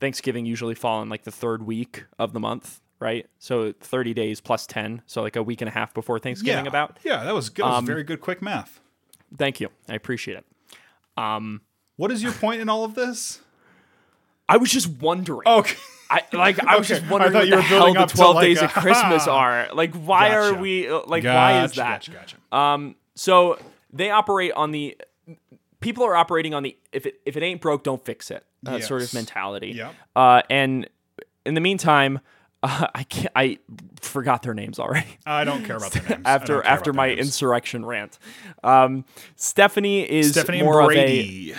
Thanksgiving 0.00 0.44
usually 0.46 0.74
fall 0.74 1.00
in 1.02 1.08
like 1.08 1.22
the 1.22 1.30
third 1.30 1.62
week 1.62 2.04
of 2.18 2.32
the 2.32 2.40
month, 2.40 2.80
right? 2.98 3.26
So 3.38 3.72
30 3.80 4.14
days 4.14 4.40
plus 4.40 4.66
10, 4.66 5.02
so 5.06 5.22
like 5.22 5.36
a 5.36 5.42
week 5.42 5.60
and 5.60 5.68
a 5.68 5.72
half 5.72 5.94
before 5.94 6.18
Thanksgiving. 6.18 6.64
yeah. 6.64 6.68
About. 6.68 6.98
Yeah, 7.04 7.22
that 7.24 7.34
was 7.34 7.48
good. 7.50 7.64
That 7.64 7.72
Um, 7.72 7.86
very 7.86 8.02
good 8.02 8.20
quick 8.20 8.42
math. 8.42 8.80
Thank 9.38 9.60
you. 9.60 9.68
I 9.88 9.94
appreciate 9.94 10.38
it. 10.38 10.44
What 11.96 12.10
is 12.10 12.22
your 12.22 12.32
point 12.32 12.60
in 12.60 12.68
all 12.68 12.84
of 12.84 12.94
this? 12.94 13.41
I 14.48 14.56
was 14.58 14.70
just 14.70 14.88
wondering. 14.88 15.46
Okay. 15.46 15.76
I 16.10 16.22
like 16.34 16.62
I 16.62 16.76
was 16.76 16.90
Okay. 16.90 17.00
just 17.00 17.10
wondering 17.10 17.32
what 17.32 17.48
the 17.48 17.62
hell 17.62 17.94
the 17.94 18.04
twelve 18.06 18.34
like, 18.36 18.44
days 18.44 18.60
a- 18.60 18.66
of 18.66 18.72
Christmas 18.72 19.26
are. 19.28 19.68
Like 19.72 19.94
why 19.94 20.28
Gotcha. 20.28 20.56
are 20.56 20.60
we 20.60 20.90
like 20.90 21.24
why 21.24 21.64
is 21.64 21.72
that? 21.72 22.06
Gotcha, 22.06 22.10
gotcha. 22.10 22.56
Um 22.56 22.96
so 23.14 23.58
they 23.92 24.10
operate 24.10 24.52
on 24.52 24.72
the 24.72 24.98
people 25.80 26.04
are 26.04 26.14
operating 26.14 26.52
on 26.54 26.62
the 26.64 26.76
if 26.92 27.06
it 27.06 27.20
if 27.24 27.36
it 27.36 27.42
ain't 27.42 27.60
broke 27.62 27.82
don't 27.82 28.04
fix 28.04 28.30
it 28.30 28.44
uh, 28.66 28.78
sort 28.80 29.02
of 29.02 29.14
mentality. 29.14 29.68
Yep. 29.68 29.94
Uh 30.14 30.42
and 30.50 30.86
in 31.46 31.54
the 31.54 31.60
meantime 31.62 32.20
uh, 32.62 32.86
I 32.94 33.02
can't, 33.04 33.32
I 33.34 33.58
forgot 34.00 34.42
their 34.42 34.54
names 34.54 34.78
already 34.78 35.18
I 35.26 35.44
don't 35.44 35.64
care 35.64 35.78
about 35.78 35.92
their 35.92 36.02
names. 36.10 36.22
After 36.26 36.62
after 36.62 36.92
my 36.92 37.08
names. 37.08 37.20
insurrection 37.20 37.84
rant. 37.86 38.18
Um, 38.62 39.04
Stephanie 39.36 40.02
is 40.08 40.30
Stephanie 40.32 40.62
more 40.62 40.80
and 40.90 40.90
of 40.92 40.96
a 41.06 41.54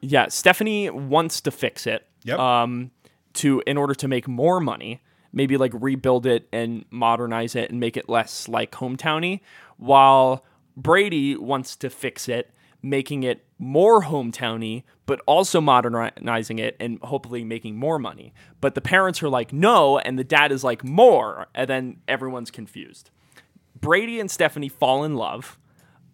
yeah. 0.00 0.28
Stephanie 0.28 0.90
wants 0.90 1.40
to 1.40 1.50
fix 1.50 1.86
it. 1.86 2.06
Yep. 2.24 2.38
Um, 2.38 2.90
to 3.34 3.62
in 3.66 3.76
order 3.76 3.94
to 3.94 4.08
make 4.08 4.26
more 4.28 4.60
money, 4.60 5.00
maybe 5.32 5.56
like 5.56 5.72
rebuild 5.74 6.26
it 6.26 6.48
and 6.52 6.84
modernize 6.90 7.54
it 7.56 7.70
and 7.70 7.80
make 7.80 7.96
it 7.96 8.08
less 8.08 8.48
like 8.48 8.72
hometowny. 8.72 9.40
While 9.76 10.44
Brady 10.76 11.36
wants 11.36 11.76
to 11.76 11.90
fix 11.90 12.28
it, 12.28 12.50
making 12.82 13.22
it 13.22 13.44
more 13.58 14.02
hometowny, 14.02 14.82
but 15.06 15.20
also 15.26 15.60
modernizing 15.60 16.58
it 16.58 16.76
and 16.78 16.98
hopefully 17.02 17.44
making 17.44 17.76
more 17.76 17.98
money. 17.98 18.32
But 18.60 18.74
the 18.74 18.80
parents 18.80 19.22
are 19.22 19.28
like 19.28 19.52
no, 19.52 19.98
and 19.98 20.18
the 20.18 20.24
dad 20.24 20.52
is 20.52 20.62
like 20.64 20.84
more, 20.84 21.46
and 21.54 21.68
then 21.68 21.96
everyone's 22.06 22.50
confused. 22.50 23.10
Brady 23.80 24.20
and 24.20 24.30
Stephanie 24.30 24.68
fall 24.68 25.04
in 25.04 25.14
love 25.16 25.58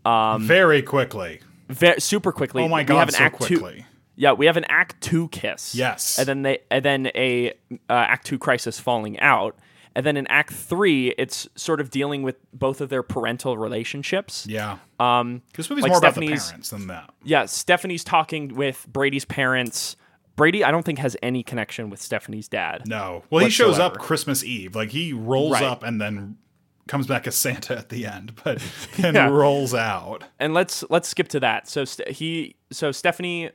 very 0.04 0.82
quickly. 0.82 1.40
very 1.68 2.00
super 2.00 2.32
quickly. 2.32 2.62
Oh 2.62 2.68
my 2.68 2.80
We 2.80 2.84
god, 2.84 2.98
have 3.00 3.08
an 3.08 3.14
so 3.14 3.24
act 3.24 3.42
two- 3.42 3.58
quickly. 3.60 3.86
Yeah, 4.20 4.32
we 4.32 4.44
have 4.44 4.56
an 4.58 4.66
Act 4.68 5.00
Two 5.00 5.28
kiss. 5.28 5.74
Yes. 5.74 6.18
and 6.18 6.28
then 6.28 6.42
they 6.42 6.58
and 6.70 6.84
then 6.84 7.06
a 7.14 7.50
uh, 7.88 7.92
Act 7.92 8.26
Two 8.26 8.38
crisis 8.38 8.78
falling 8.78 9.18
out, 9.20 9.56
and 9.94 10.04
then 10.04 10.16
in 10.18 10.26
Act 10.26 10.52
Three, 10.52 11.08
it's 11.16 11.48
sort 11.54 11.80
of 11.80 11.90
dealing 11.90 12.22
with 12.22 12.36
both 12.52 12.80
of 12.82 12.90
their 12.90 13.02
parental 13.02 13.56
relationships. 13.56 14.46
Yeah. 14.46 14.76
Um, 14.98 15.40
This 15.56 15.70
movie's 15.70 15.84
like 15.84 15.90
more 15.90 15.98
about 15.98 16.14
the 16.14 16.20
Stephanie's- 16.20 16.48
parents 16.50 16.70
than 16.70 16.86
that. 16.88 17.10
yeah, 17.24 17.46
Stephanie's 17.46 18.04
talking 18.04 18.54
with 18.54 18.86
Brady's 18.92 19.24
parents. 19.24 19.96
Brady, 20.36 20.64
I 20.64 20.70
don't 20.70 20.84
think 20.84 20.98
has 20.98 21.16
any 21.22 21.42
connection 21.42 21.90
with 21.90 22.00
Stephanie's 22.00 22.48
dad. 22.48 22.82
No. 22.86 23.24
Well, 23.30 23.44
he 23.44 23.50
shows 23.50 23.78
up 23.78 23.98
Christmas 23.98 24.42
Eve. 24.44 24.74
Like 24.76 24.90
he 24.90 25.12
rolls 25.12 25.52
Right. 25.54 25.62
up 25.64 25.82
and 25.82 26.00
then 26.00 26.36
comes 26.88 27.06
back 27.06 27.26
as 27.26 27.34
Santa 27.36 27.76
at 27.76 27.88
the 27.90 28.06
end, 28.06 28.32
but 28.44 28.58
then 28.98 29.14
Yeah. 29.14 29.28
rolls 29.28 29.74
out. 29.74 30.24
and 30.38 30.54
let's 30.54 30.82
let's 30.90 31.08
skip 31.08 31.28
to 31.28 31.40
that. 31.40 31.68
So 31.68 31.84
St- 31.84 32.08
he 32.08 32.56
so 32.70 32.90
Stephanie 32.92 33.50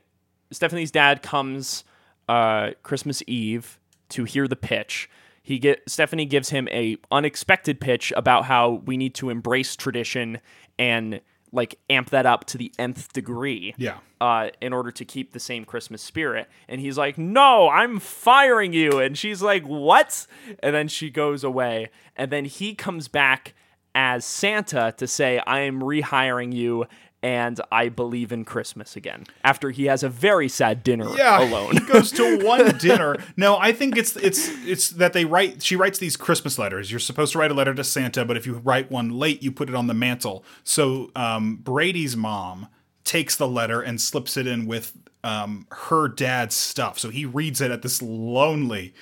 Stephanie's 0.50 0.90
dad 0.90 1.22
comes 1.22 1.84
uh 2.28 2.70
Christmas 2.82 3.22
Eve 3.26 3.78
to 4.10 4.24
hear 4.24 4.46
the 4.48 4.56
pitch. 4.56 5.08
he 5.42 5.58
get 5.58 5.82
Stephanie 5.88 6.26
gives 6.26 6.50
him 6.50 6.68
a 6.70 6.96
unexpected 7.10 7.80
pitch 7.80 8.12
about 8.16 8.44
how 8.46 8.82
we 8.84 8.96
need 8.96 9.14
to 9.16 9.30
embrace 9.30 9.76
tradition 9.76 10.40
and 10.78 11.20
like 11.52 11.78
amp 11.88 12.10
that 12.10 12.26
up 12.26 12.44
to 12.46 12.58
the 12.58 12.72
nth 12.78 13.12
degree. 13.12 13.74
Yeah. 13.78 13.98
Uh, 14.20 14.48
in 14.60 14.72
order 14.72 14.90
to 14.90 15.04
keep 15.04 15.32
the 15.32 15.40
same 15.40 15.64
Christmas 15.64 16.02
spirit. 16.02 16.48
And 16.68 16.80
he's 16.80 16.96
like, 16.98 17.18
No, 17.18 17.68
I'm 17.68 17.98
firing 18.00 18.72
you. 18.72 18.98
And 18.98 19.16
she's 19.16 19.42
like, 19.42 19.64
What? 19.64 20.26
And 20.60 20.74
then 20.74 20.88
she 20.88 21.10
goes 21.10 21.44
away. 21.44 21.90
And 22.16 22.30
then 22.30 22.44
he 22.46 22.74
comes 22.74 23.08
back 23.08 23.54
as 23.94 24.24
Santa 24.24 24.94
to 24.98 25.06
say, 25.06 25.40
I 25.46 25.60
am 25.60 25.80
rehiring 25.80 26.52
you 26.52 26.86
and 27.22 27.60
I 27.72 27.88
believe 27.88 28.30
in 28.32 28.44
Christmas 28.44 28.96
again. 28.96 29.24
After 29.42 29.70
he 29.70 29.86
has 29.86 30.02
a 30.02 30.08
very 30.08 30.48
sad 30.48 30.82
dinner 30.84 31.08
yeah, 31.16 31.42
alone. 31.42 31.72
he 31.72 31.80
goes 31.92 32.12
to 32.12 32.38
one 32.44 32.76
dinner. 32.78 33.16
No, 33.36 33.56
I 33.56 33.72
think 33.72 33.96
it's 33.96 34.16
it's 34.16 34.48
it's 34.66 34.90
that 34.90 35.12
they 35.12 35.24
write. 35.24 35.62
She 35.62 35.76
writes 35.76 35.98
these 35.98 36.16
Christmas 36.16 36.58
letters. 36.58 36.90
You're 36.90 37.00
supposed 37.00 37.32
to 37.32 37.38
write 37.38 37.50
a 37.50 37.54
letter 37.54 37.74
to 37.74 37.84
Santa, 37.84 38.24
but 38.24 38.36
if 38.36 38.46
you 38.46 38.54
write 38.54 38.90
one 38.90 39.10
late, 39.10 39.42
you 39.42 39.50
put 39.50 39.68
it 39.68 39.74
on 39.74 39.86
the 39.86 39.94
mantle. 39.94 40.44
So 40.64 41.10
um, 41.16 41.56
Brady's 41.56 42.16
mom 42.16 42.68
takes 43.04 43.36
the 43.36 43.48
letter 43.48 43.80
and 43.80 44.00
slips 44.00 44.36
it 44.36 44.46
in 44.46 44.66
with 44.66 44.92
um, 45.24 45.66
her 45.70 46.08
dad's 46.08 46.54
stuff. 46.54 46.98
So 46.98 47.10
he 47.10 47.24
reads 47.24 47.60
it 47.60 47.70
at 47.70 47.82
this 47.82 48.02
lonely. 48.02 48.94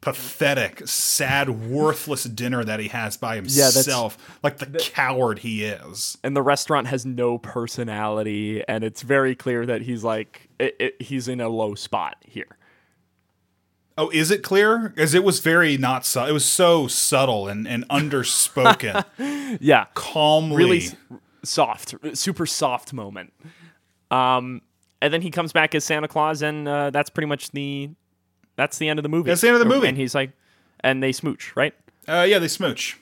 Pathetic, 0.00 0.86
sad, 0.86 1.48
worthless 1.68 2.22
dinner 2.24 2.62
that 2.62 2.78
he 2.78 2.86
has 2.88 3.16
by 3.16 3.34
himself, 3.36 4.16
like 4.44 4.58
the 4.58 4.78
coward 4.78 5.40
he 5.40 5.64
is. 5.64 6.16
and 6.22 6.36
the 6.36 6.42
restaurant 6.42 6.86
has 6.86 7.04
no 7.04 7.36
personality 7.38 8.62
and 8.68 8.84
it's 8.84 9.02
very 9.02 9.34
clear 9.34 9.66
that 9.66 9.82
he's 9.82 10.04
like 10.04 10.48
it, 10.60 10.76
it, 10.78 11.02
he's 11.02 11.26
in 11.26 11.40
a 11.40 11.48
low 11.48 11.74
spot 11.74 12.16
here 12.24 12.56
Oh, 14.00 14.10
is 14.10 14.30
it 14.30 14.44
clear? 14.44 14.90
Because 14.90 15.12
it 15.12 15.24
was 15.24 15.40
very 15.40 15.76
not 15.76 16.06
su- 16.06 16.20
It 16.24 16.30
was 16.30 16.44
so 16.44 16.86
subtle 16.86 17.48
and, 17.48 17.66
and 17.66 17.84
underspoken. 17.88 19.04
yeah 19.60 19.86
Calmly. 19.94 20.56
really 20.56 20.78
s- 20.84 20.96
soft 21.42 21.94
super 22.16 22.46
soft 22.46 22.92
moment 22.92 23.32
um 24.12 24.60
and 25.02 25.12
then 25.12 25.22
he 25.22 25.30
comes 25.30 25.52
back 25.52 25.74
as 25.74 25.84
santa 25.84 26.06
claus 26.08 26.42
and 26.42 26.68
uh, 26.68 26.90
that's 26.90 27.10
pretty 27.10 27.26
much 27.26 27.50
the 27.50 27.90
that's 28.58 28.76
the 28.78 28.88
end 28.90 28.98
of 28.98 29.04
the 29.04 29.08
movie 29.08 29.30
That's 29.30 29.40
the 29.40 29.46
end 29.48 29.54
of 29.54 29.60
the 29.60 29.72
movie. 29.74 29.86
and 29.88 29.96
he's 29.96 30.14
like 30.14 30.32
and 30.80 31.00
they 31.02 31.12
smooch 31.12 31.54
right 31.56 31.72
Uh, 32.06 32.26
yeah, 32.28 32.38
they 32.38 32.48
smooch. 32.48 32.98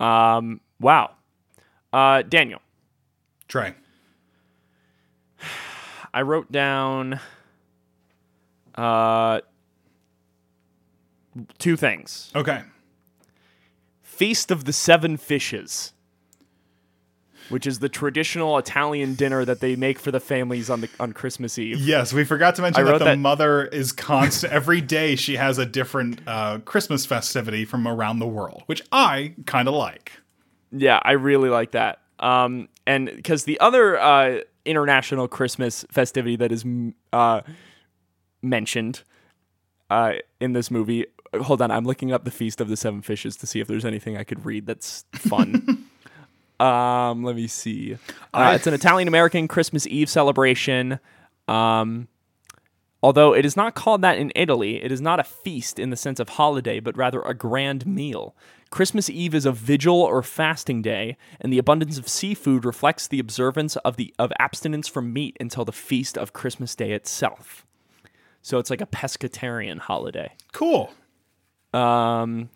um 0.00 0.60
wow 0.80 1.10
uh 1.92 2.22
daniel 2.22 2.60
Trey. 3.46 3.74
i 6.14 6.22
wrote 6.22 6.50
down 6.50 7.20
uh 8.74 9.40
two 11.58 11.76
things 11.76 12.30
Okay. 12.34 12.62
Feast 14.02 14.52
of 14.52 14.64
the 14.64 14.72
Seven 14.72 15.16
Fishes, 15.16 15.92
which 17.48 17.66
is 17.66 17.78
the 17.78 17.88
traditional 17.88 18.56
Italian 18.58 19.14
dinner 19.14 19.44
that 19.44 19.60
they 19.60 19.76
make 19.76 19.98
for 19.98 20.10
the 20.10 20.20
families 20.20 20.70
on 20.70 20.80
the 20.80 20.88
on 20.98 21.12
Christmas 21.12 21.58
Eve. 21.58 21.78
Yes, 21.78 22.12
we 22.12 22.24
forgot 22.24 22.54
to 22.56 22.62
mention 22.62 22.84
that 22.84 22.98
the 22.98 23.04
that- 23.04 23.18
mother 23.18 23.64
is 23.66 23.92
constant. 23.92 24.52
every 24.52 24.80
day 24.80 25.16
she 25.16 25.36
has 25.36 25.58
a 25.58 25.66
different 25.66 26.20
uh, 26.26 26.58
Christmas 26.64 27.06
festivity 27.06 27.64
from 27.64 27.86
around 27.86 28.18
the 28.18 28.26
world, 28.28 28.62
which 28.66 28.82
I 28.92 29.34
kind 29.46 29.68
of 29.68 29.74
like. 29.74 30.12
Yeah, 30.72 31.00
I 31.02 31.12
really 31.12 31.48
like 31.50 31.72
that. 31.72 32.00
Um, 32.18 32.68
and 32.86 33.06
because 33.14 33.44
the 33.44 33.58
other 33.60 33.98
uh, 33.98 34.40
international 34.64 35.28
Christmas 35.28 35.84
festivity 35.90 36.36
that 36.36 36.50
is 36.52 36.64
uh, 37.12 37.42
mentioned 38.42 39.02
uh, 39.90 40.14
in 40.40 40.52
this 40.52 40.70
movie. 40.70 41.06
Hold 41.34 41.60
on, 41.62 41.70
I'm 41.70 41.84
looking 41.84 42.12
up 42.12 42.24
the 42.24 42.30
Feast 42.30 42.60
of 42.60 42.68
the 42.68 42.76
Seven 42.76 43.02
Fishes 43.02 43.36
to 43.38 43.46
see 43.46 43.58
if 43.60 43.66
there's 43.66 43.84
anything 43.84 44.16
I 44.16 44.22
could 44.24 44.44
read 44.46 44.66
that's 44.66 45.04
fun. 45.14 45.83
um, 46.60 47.24
let 47.24 47.36
me 47.36 47.46
see. 47.46 47.96
Uh, 48.32 48.52
it's 48.54 48.66
an 48.66 48.74
Italian 48.74 49.08
American 49.08 49.48
Christmas 49.48 49.86
Eve 49.86 50.08
celebration. 50.08 51.00
Um, 51.48 52.08
although 53.02 53.34
it 53.34 53.44
is 53.44 53.56
not 53.56 53.74
called 53.74 54.02
that 54.02 54.18
in 54.18 54.32
Italy, 54.34 54.82
it 54.82 54.92
is 54.92 55.00
not 55.00 55.20
a 55.20 55.24
feast 55.24 55.78
in 55.78 55.90
the 55.90 55.96
sense 55.96 56.20
of 56.20 56.30
holiday, 56.30 56.80
but 56.80 56.96
rather 56.96 57.20
a 57.22 57.34
grand 57.34 57.86
meal. 57.86 58.34
Christmas 58.70 59.08
Eve 59.08 59.34
is 59.34 59.46
a 59.46 59.52
vigil 59.52 60.00
or 60.00 60.22
fasting 60.22 60.82
day, 60.82 61.16
and 61.40 61.52
the 61.52 61.58
abundance 61.58 61.98
of 61.98 62.08
seafood 62.08 62.64
reflects 62.64 63.06
the 63.06 63.20
observance 63.20 63.76
of 63.76 63.96
the 63.96 64.12
of 64.18 64.32
abstinence 64.38 64.88
from 64.88 65.12
meat 65.12 65.36
until 65.38 65.64
the 65.64 65.72
feast 65.72 66.18
of 66.18 66.32
Christmas 66.32 66.74
Day 66.74 66.92
itself. 66.92 67.64
So 68.42 68.58
it's 68.58 68.70
like 68.70 68.80
a 68.80 68.86
pescatarian 68.86 69.78
holiday. 69.78 70.32
Cool. 70.52 70.92
Um, 71.72 72.50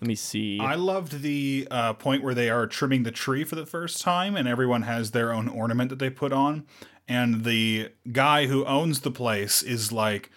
let 0.00 0.08
me 0.08 0.14
see. 0.14 0.58
I 0.58 0.76
loved 0.76 1.20
the 1.20 1.68
uh, 1.70 1.92
point 1.92 2.22
where 2.22 2.34
they 2.34 2.48
are 2.48 2.66
trimming 2.66 3.02
the 3.02 3.10
tree 3.10 3.44
for 3.44 3.54
the 3.54 3.66
first 3.66 4.00
time, 4.00 4.34
and 4.34 4.48
everyone 4.48 4.82
has 4.82 5.10
their 5.10 5.30
own 5.30 5.46
ornament 5.46 5.90
that 5.90 5.98
they 5.98 6.08
put 6.08 6.32
on. 6.32 6.64
And 7.06 7.44
the 7.44 7.90
guy 8.10 8.46
who 8.46 8.64
owns 8.64 9.00
the 9.00 9.10
place 9.10 9.62
is 9.62 9.92
like, 9.92 10.30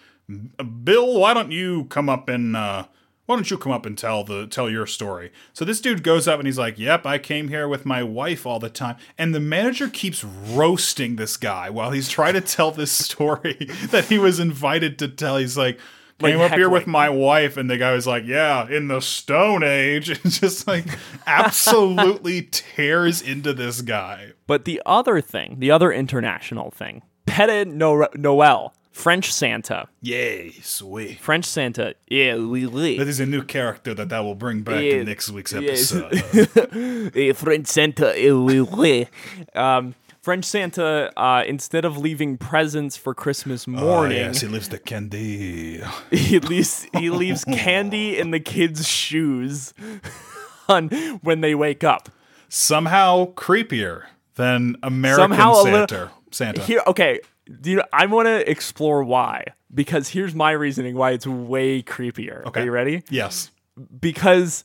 "Bill, 0.84 1.18
why 1.18 1.32
don't 1.32 1.50
you 1.50 1.84
come 1.84 2.10
up 2.10 2.28
and 2.28 2.54
uh, 2.54 2.86
why 3.24 3.36
don't 3.36 3.50
you 3.50 3.56
come 3.56 3.72
up 3.72 3.86
and 3.86 3.96
tell 3.96 4.22
the 4.22 4.46
tell 4.46 4.68
your 4.68 4.86
story?" 4.86 5.32
So 5.54 5.64
this 5.64 5.80
dude 5.80 6.02
goes 6.02 6.28
up 6.28 6.38
and 6.38 6.46
he's 6.46 6.58
like, 6.58 6.78
"Yep, 6.78 7.06
I 7.06 7.16
came 7.16 7.48
here 7.48 7.66
with 7.66 7.86
my 7.86 8.02
wife 8.02 8.44
all 8.44 8.58
the 8.58 8.68
time." 8.68 8.96
And 9.16 9.34
the 9.34 9.40
manager 9.40 9.88
keeps 9.88 10.22
roasting 10.22 11.16
this 11.16 11.38
guy 11.38 11.70
while 11.70 11.90
he's 11.90 12.10
trying 12.10 12.34
to 12.34 12.42
tell 12.42 12.70
this 12.70 12.92
story 12.92 13.54
that 13.90 14.06
he 14.06 14.18
was 14.18 14.38
invited 14.38 14.98
to 14.98 15.08
tell. 15.08 15.38
He's 15.38 15.56
like. 15.56 15.78
Came 16.32 16.40
up 16.40 16.52
here 16.52 16.68
with 16.68 16.86
my 16.86 17.08
wife, 17.08 17.56
and 17.56 17.68
the 17.70 17.76
guy 17.76 17.92
was 17.92 18.06
like, 18.06 18.24
"Yeah, 18.26 18.68
in 18.68 18.88
the 18.88 19.00
Stone 19.00 19.62
Age," 19.62 20.08
and 20.22 20.32
just 20.32 20.66
like 20.66 20.86
absolutely 21.26 22.42
tears 22.50 23.20
into 23.22 23.52
this 23.52 23.80
guy. 23.82 24.32
But 24.46 24.64
the 24.64 24.80
other 24.86 25.20
thing, 25.20 25.56
the 25.58 25.70
other 25.70 25.92
international 25.92 26.70
thing, 26.70 27.02
Pere 27.26 27.64
no- 27.64 28.08
Noel, 28.14 28.74
French 28.92 29.32
Santa. 29.32 29.88
Yay, 30.02 30.52
sweet! 30.62 31.18
French 31.18 31.44
Santa. 31.44 31.94
Yeah, 32.08 32.36
oui, 32.36 32.66
oui. 32.66 32.98
That 32.98 33.08
is 33.08 33.20
a 33.20 33.26
new 33.26 33.42
character 33.42 33.94
that 33.94 34.12
I 34.12 34.20
will 34.20 34.34
bring 34.34 34.62
back 34.62 34.82
Yeah, 34.82 34.98
in 34.98 35.06
next 35.06 35.30
week's 35.30 35.52
episode. 35.54 36.12
Eh, 37.16 37.32
French 37.32 37.66
Santa. 37.66 38.12
oui, 38.16 38.60
oui. 38.60 39.06
Um, 39.54 39.94
French 40.24 40.46
Santa, 40.46 41.12
uh, 41.18 41.44
instead 41.46 41.84
of 41.84 41.98
leaving 41.98 42.38
presents 42.38 42.96
for 42.96 43.12
Christmas 43.12 43.68
oh, 43.68 43.72
morning, 43.72 44.16
yes, 44.16 44.40
he 44.40 44.46
leaves 44.46 44.70
the 44.70 44.78
candy. 44.78 45.82
he 46.10 46.38
leaves 46.38 46.86
he 46.94 47.10
leaves 47.10 47.44
candy 47.52 48.18
in 48.18 48.30
the 48.30 48.40
kids' 48.40 48.88
shoes 48.88 49.74
on 50.68 50.88
when 51.20 51.42
they 51.42 51.54
wake 51.54 51.84
up. 51.84 52.08
Somehow 52.48 53.34
creepier 53.34 54.04
than 54.36 54.76
American 54.82 55.24
Somehow 55.24 55.62
little- 55.62 55.86
Santa. 55.86 56.10
Santa. 56.30 56.62
Here, 56.62 56.82
okay, 56.86 57.20
do 57.60 57.72
you, 57.72 57.82
I 57.92 58.06
want 58.06 58.26
to 58.26 58.50
explore 58.50 59.04
why 59.04 59.44
because 59.74 60.08
here's 60.08 60.34
my 60.34 60.52
reasoning 60.52 60.94
why 60.94 61.10
it's 61.10 61.26
way 61.26 61.82
creepier. 61.82 62.46
Okay. 62.46 62.62
Are 62.62 62.64
you 62.64 62.70
ready? 62.70 63.02
yes. 63.10 63.50
Because 64.00 64.64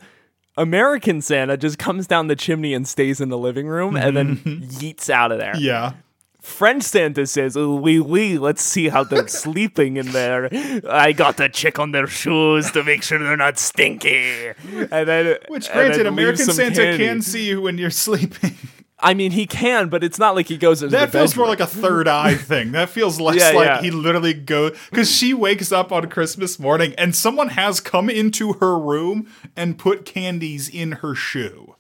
American 0.60 1.22
Santa 1.22 1.56
just 1.56 1.80
comes 1.80 2.06
down 2.06 2.28
the 2.28 2.36
chimney 2.36 2.74
and 2.74 2.86
stays 2.86 3.22
in 3.22 3.30
the 3.30 3.38
living 3.38 3.66
room 3.68 3.96
and 3.96 4.16
then 4.16 4.38
mm-hmm. 4.38 4.64
yeets 4.66 5.10
out 5.10 5.32
of 5.32 5.40
there. 5.40 5.56
Yeah. 5.58 5.94
French 6.42 6.84
Santa 6.84 7.28
says, 7.28 7.58
oh, 7.58 7.76
"Oui, 7.76 8.00
oui, 8.00 8.38
let's 8.38 8.62
see 8.62 8.90
how 8.90 9.04
they're 9.04 9.28
sleeping 9.44 9.98
in 9.98 10.12
there. 10.12 10.50
I 10.90 11.12
got 11.12 11.38
to 11.38 11.50
check 11.50 11.80
on 11.80 11.92
their 11.92 12.08
shoes 12.08 12.72
to 12.72 12.84
make 12.84 13.04
sure 13.04 13.20
they're 13.20 13.38
not 13.38 13.58
stinky." 13.58 14.50
And 14.92 15.08
then, 15.08 15.38
Which, 15.48 15.68
and 15.68 15.74
granted, 15.74 16.00
then 16.00 16.08
American 16.08 16.46
some 16.46 16.56
Santa 16.56 16.84
candy. 16.84 17.06
can 17.06 17.22
see 17.22 17.48
you 17.48 17.62
when 17.62 17.78
you're 17.78 17.90
sleeping. 18.08 18.56
I 19.02 19.14
mean, 19.14 19.32
he 19.32 19.46
can, 19.46 19.88
but 19.90 20.04
it's 20.04 20.20
not 20.20 20.36
like 20.36 20.48
he 20.48 20.58
goes 20.58 20.84
into 20.84 20.96
That 20.96 21.12
the 21.12 21.20
feels 21.20 21.36
more 21.36 21.48
like 21.48 21.60
a 21.62 21.68
third 21.68 22.08
eye 22.08 22.36
thing. 22.36 22.74
That 22.74 22.90
feels 22.90 23.20
less 23.20 23.38
Yeah, 23.38 23.52
like 23.52 23.66
yeah. 23.66 23.82
he 23.82 23.92
literally 23.92 24.34
goes 24.34 24.78
because 24.90 25.10
she 25.10 25.34
wakes 25.34 25.72
up 25.72 25.92
on 25.92 26.10
Christmas 26.10 26.60
morning 26.60 26.94
and 26.98 27.16
someone 27.16 27.50
has 27.50 27.80
come 27.80 28.10
into 28.10 28.54
her 28.54 28.78
room 28.78 29.28
and 29.56 29.78
put 29.78 30.06
candies 30.06 30.68
in 30.68 30.94
her 30.94 31.16
shoe. 31.16 31.76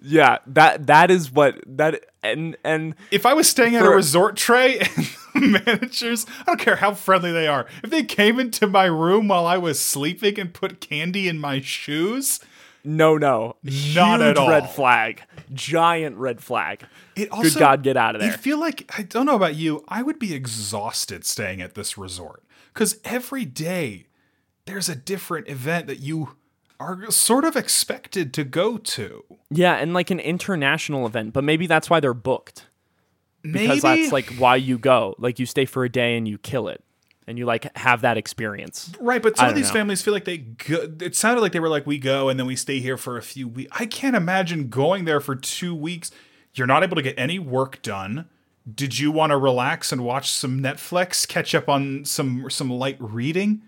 yeah. 0.00 0.38
That 0.46 0.86
that 0.88 1.10
is 1.10 1.30
what 1.30 1.60
that 1.66 2.04
and 2.22 2.56
and 2.64 2.94
If 3.12 3.26
I 3.26 3.32
was 3.34 3.48
staying 3.48 3.76
at 3.76 3.84
a 3.84 3.88
resort 3.90 4.36
Trey 4.36 4.80
and 5.34 5.52
managers, 5.64 6.26
I 6.40 6.44
don't 6.46 6.58
care 6.60 6.76
how 6.76 6.94
friendly 6.94 7.30
they 7.32 7.46
are, 7.46 7.66
if 7.84 7.90
they 7.90 8.02
came 8.02 8.40
into 8.40 8.66
my 8.66 8.86
room 8.86 9.28
while 9.28 9.46
I 9.46 9.56
was 9.56 9.78
sleeping 9.78 10.38
and 10.40 10.52
put 10.52 10.80
candy 10.80 11.28
in 11.28 11.38
my 11.38 11.60
shoes, 11.60 12.40
no, 12.84 13.16
no, 13.16 13.56
Not 13.62 14.20
at 14.22 14.36
Huge 14.36 14.38
all. 14.38 14.48
Red 14.48 14.70
flag, 14.70 15.22
giant 15.52 16.16
red 16.16 16.40
flag. 16.40 16.84
it 17.14 17.30
also 17.30 17.50
Good 17.50 17.58
God, 17.58 17.82
get 17.82 17.96
out 17.96 18.14
of 18.14 18.20
there. 18.20 18.32
I 18.32 18.36
feel 18.36 18.58
like 18.58 18.90
I 18.96 19.02
don't 19.02 19.26
know 19.26 19.36
about 19.36 19.56
you, 19.56 19.84
I 19.88 20.02
would 20.02 20.18
be 20.18 20.34
exhausted 20.34 21.24
staying 21.24 21.60
at 21.60 21.74
this 21.74 21.96
resort 21.96 22.42
because 22.72 22.98
every 23.04 23.44
day 23.44 24.06
there's 24.66 24.88
a 24.88 24.96
different 24.96 25.48
event 25.48 25.86
that 25.86 26.00
you 26.00 26.36
are 26.78 27.10
sort 27.10 27.44
of 27.44 27.56
expected 27.56 28.34
to 28.34 28.44
go 28.44 28.76
to. 28.76 29.24
Yeah, 29.50 29.74
and 29.76 29.94
like 29.94 30.10
an 30.10 30.20
international 30.20 31.06
event, 31.06 31.32
but 31.32 31.44
maybe 31.44 31.66
that's 31.66 31.88
why 31.88 32.00
they're 32.00 32.14
booked 32.14 32.66
Maybe 33.46 33.66
because 33.66 33.82
that's 33.82 34.12
like 34.12 34.26
why 34.38 34.56
you 34.56 34.78
go. 34.78 35.14
Like 35.18 35.38
you 35.38 35.46
stay 35.46 35.64
for 35.64 35.84
a 35.84 35.88
day 35.88 36.16
and 36.16 36.26
you 36.26 36.38
kill 36.38 36.68
it. 36.68 36.82
And 37.26 37.38
you 37.38 37.44
like 37.44 37.76
have 37.76 38.02
that 38.02 38.16
experience. 38.16 38.92
Right, 39.00 39.22
but 39.22 39.36
some 39.36 39.48
of 39.48 39.54
these 39.54 39.68
know. 39.68 39.74
families 39.74 40.02
feel 40.02 40.14
like 40.14 40.24
they 40.24 40.38
go, 40.38 40.88
it 41.00 41.16
sounded 41.16 41.40
like 41.40 41.52
they 41.52 41.60
were 41.60 41.68
like 41.68 41.86
we 41.86 41.98
go 41.98 42.28
and 42.28 42.38
then 42.38 42.46
we 42.46 42.56
stay 42.56 42.78
here 42.80 42.96
for 42.96 43.16
a 43.16 43.22
few 43.22 43.48
weeks. 43.48 43.70
I 43.78 43.86
can't 43.86 44.16
imagine 44.16 44.68
going 44.68 45.04
there 45.04 45.20
for 45.20 45.34
2 45.34 45.74
weeks. 45.74 46.10
You're 46.54 46.66
not 46.66 46.82
able 46.82 46.96
to 46.96 47.02
get 47.02 47.18
any 47.18 47.38
work 47.38 47.82
done. 47.82 48.28
Did 48.72 48.98
you 48.98 49.10
want 49.12 49.30
to 49.30 49.36
relax 49.36 49.92
and 49.92 50.04
watch 50.04 50.30
some 50.30 50.60
Netflix, 50.60 51.26
catch 51.28 51.54
up 51.54 51.68
on 51.68 52.04
some 52.04 52.48
some 52.50 52.70
light 52.70 52.96
reading? 52.98 53.62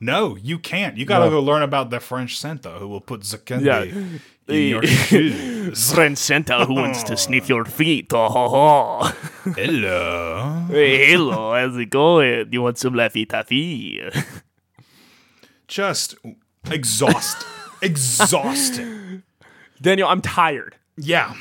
No, 0.00 0.36
you 0.36 0.58
can't. 0.58 0.96
You 0.96 1.04
got 1.04 1.20
to 1.20 1.26
No. 1.26 1.30
go 1.30 1.40
learn 1.40 1.62
about 1.62 1.90
the 1.90 2.00
French 2.00 2.36
Santa 2.36 2.70
who 2.72 2.88
will 2.88 3.00
put 3.00 3.22
the 3.22 3.38
candy 3.38 3.66
Yeah. 3.66 4.18
In 4.48 4.68
your 4.68 4.82
shoes. 4.84 5.92
Friend 5.94 6.18
Santa 6.18 6.64
who 6.66 6.74
wants 6.74 7.02
to 7.04 7.16
sniff 7.16 7.48
your 7.48 7.64
feet. 7.64 8.12
Oh, 8.12 8.28
ho, 8.28 8.48
ho. 8.48 9.52
Hello. 9.52 10.38
Hey, 10.72 11.10
hello, 11.10 11.52
how's 11.54 11.76
it 11.76 11.90
going? 11.90 12.48
You 12.52 12.62
want 12.62 12.78
some 12.78 12.94
Laffy 12.94 13.28
Taffy? 13.28 14.00
Just 15.68 16.14
exhaust 16.70 17.44
exhausting. 17.82 19.22
Daniel, 19.80 20.08
I'm 20.08 20.22
tired. 20.22 20.76
Yeah. 20.96 21.34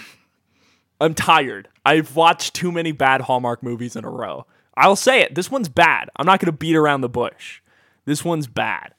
I'm 1.00 1.14
tired. 1.14 1.70
I've 1.86 2.16
watched 2.16 2.54
too 2.54 2.72
many 2.72 2.92
bad 2.92 3.22
Hallmark 3.22 3.64
movies 3.64 3.96
in 3.96 4.04
a 4.04 4.10
row. 4.10 4.46
I'll 4.76 4.96
say 4.96 5.22
it. 5.22 5.36
This 5.36 5.50
one's 5.52 5.70
bad. 5.70 6.10
I'm 6.16 6.26
not 6.26 6.40
going 6.40 6.48
to 6.48 6.58
beat 6.58 6.76
around 6.76 7.02
the 7.02 7.10
bush. 7.10 7.62
This 8.06 8.26
one's 8.26 8.48
bad. 8.48 8.94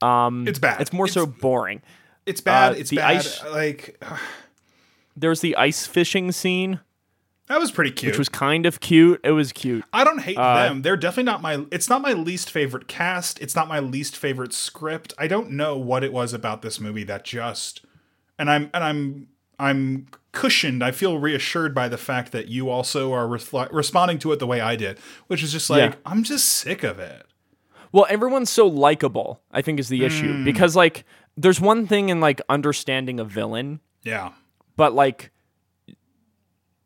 Um, 0.00 0.46
it's 0.46 0.58
bad. 0.58 0.80
It's 0.80 0.92
more 0.92 1.08
so 1.08 1.26
boring. 1.26 1.82
It's 2.28 2.40
bad. 2.40 2.72
uh, 2.72 2.76
it's 2.76 2.90
the 2.90 2.96
bad. 2.96 3.16
ice- 3.16 3.44
like 3.50 4.00
There's 5.16 5.40
the 5.40 5.56
ice 5.56 5.84
fishing 5.86 6.30
scene, 6.30 6.78
that 7.48 7.58
was 7.58 7.72
pretty 7.72 7.90
cute. 7.90 8.12
which 8.12 8.18
was 8.18 8.28
kind 8.28 8.66
of 8.66 8.78
cute. 8.78 9.20
It 9.24 9.32
was 9.32 9.52
cute. 9.52 9.84
I 9.92 10.04
don't 10.04 10.20
hate 10.20 10.36
Uh, 10.38 10.68
them. 10.68 10.82
They're 10.82 10.96
definitely 10.96 11.24
not 11.24 11.42
my. 11.42 11.64
It's 11.72 11.88
not 11.88 12.02
my 12.02 12.12
least 12.12 12.50
favorite 12.50 12.86
cast. 12.88 13.40
It's 13.40 13.56
not 13.56 13.66
my 13.68 13.80
least 13.80 14.16
favorite 14.16 14.52
script. 14.52 15.14
I 15.18 15.26
don't 15.26 15.50
know 15.50 15.76
what 15.76 16.04
it 16.04 16.12
was 16.12 16.32
about 16.32 16.62
this 16.62 16.78
movie 16.78 17.04
that 17.04 17.24
just, 17.24 17.84
and 18.38 18.48
I'm 18.50 18.70
and 18.74 18.84
I'm 18.84 19.28
I'm 19.58 20.06
cushioned. 20.30 20.84
I 20.84 20.92
feel 20.92 21.18
reassured 21.18 21.74
by 21.74 21.88
the 21.88 21.98
fact 21.98 22.30
that 22.32 22.46
you 22.48 22.68
also 22.70 23.12
are 23.12 23.26
refl- 23.26 23.72
responding 23.72 24.18
to 24.20 24.30
it 24.32 24.38
the 24.38 24.46
way 24.46 24.60
I 24.60 24.76
did, 24.76 24.98
which 25.26 25.42
is 25.42 25.50
just 25.50 25.68
like 25.68 25.92
Yeah. 25.94 25.98
I'm 26.06 26.22
just 26.22 26.44
sick 26.48 26.84
of 26.84 27.00
it. 27.00 27.26
Well, 27.90 28.06
everyone's 28.10 28.50
so 28.50 28.66
likable, 28.68 29.40
I 29.50 29.62
think 29.62 29.80
is 29.80 29.88
the 29.88 30.04
issue. 30.04 30.44
Because 30.44 30.76
like 30.76 31.04
there's 31.40 31.60
one 31.60 31.86
thing 31.86 32.08
in 32.08 32.20
like 32.20 32.40
understanding 32.48 33.20
a 33.20 33.24
villain, 33.24 33.80
Yeah. 34.02 34.32
but 34.76 34.92
like 34.92 35.30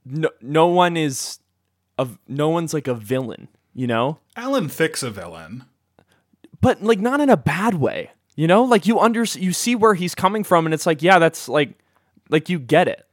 no 0.04 0.30
no 0.40 0.66
one 0.66 0.96
is 0.96 1.38
of 1.98 2.18
no 2.28 2.48
one's 2.48 2.74
like 2.74 2.86
a 2.88 2.94
villain, 2.94 3.48
you 3.74 3.86
know? 3.86 4.18
Alan 4.36 4.68
Thicke's 4.68 5.02
a 5.02 5.10
villain. 5.10 5.64
But 6.60 6.82
like 6.82 7.00
not 7.00 7.20
in 7.20 7.30
a 7.30 7.36
bad 7.36 7.74
way. 7.74 8.10
You 8.34 8.46
know? 8.46 8.64
Like 8.64 8.86
you 8.86 8.98
under 8.98 9.24
you 9.24 9.52
see 9.52 9.74
where 9.74 9.94
he's 9.94 10.14
coming 10.14 10.44
from 10.44 10.66
and 10.66 10.74
it's 10.74 10.86
like, 10.86 11.02
yeah, 11.02 11.18
that's 11.18 11.48
like 11.48 11.78
like 12.30 12.48
you 12.48 12.58
get 12.58 12.88
it. 12.88 13.06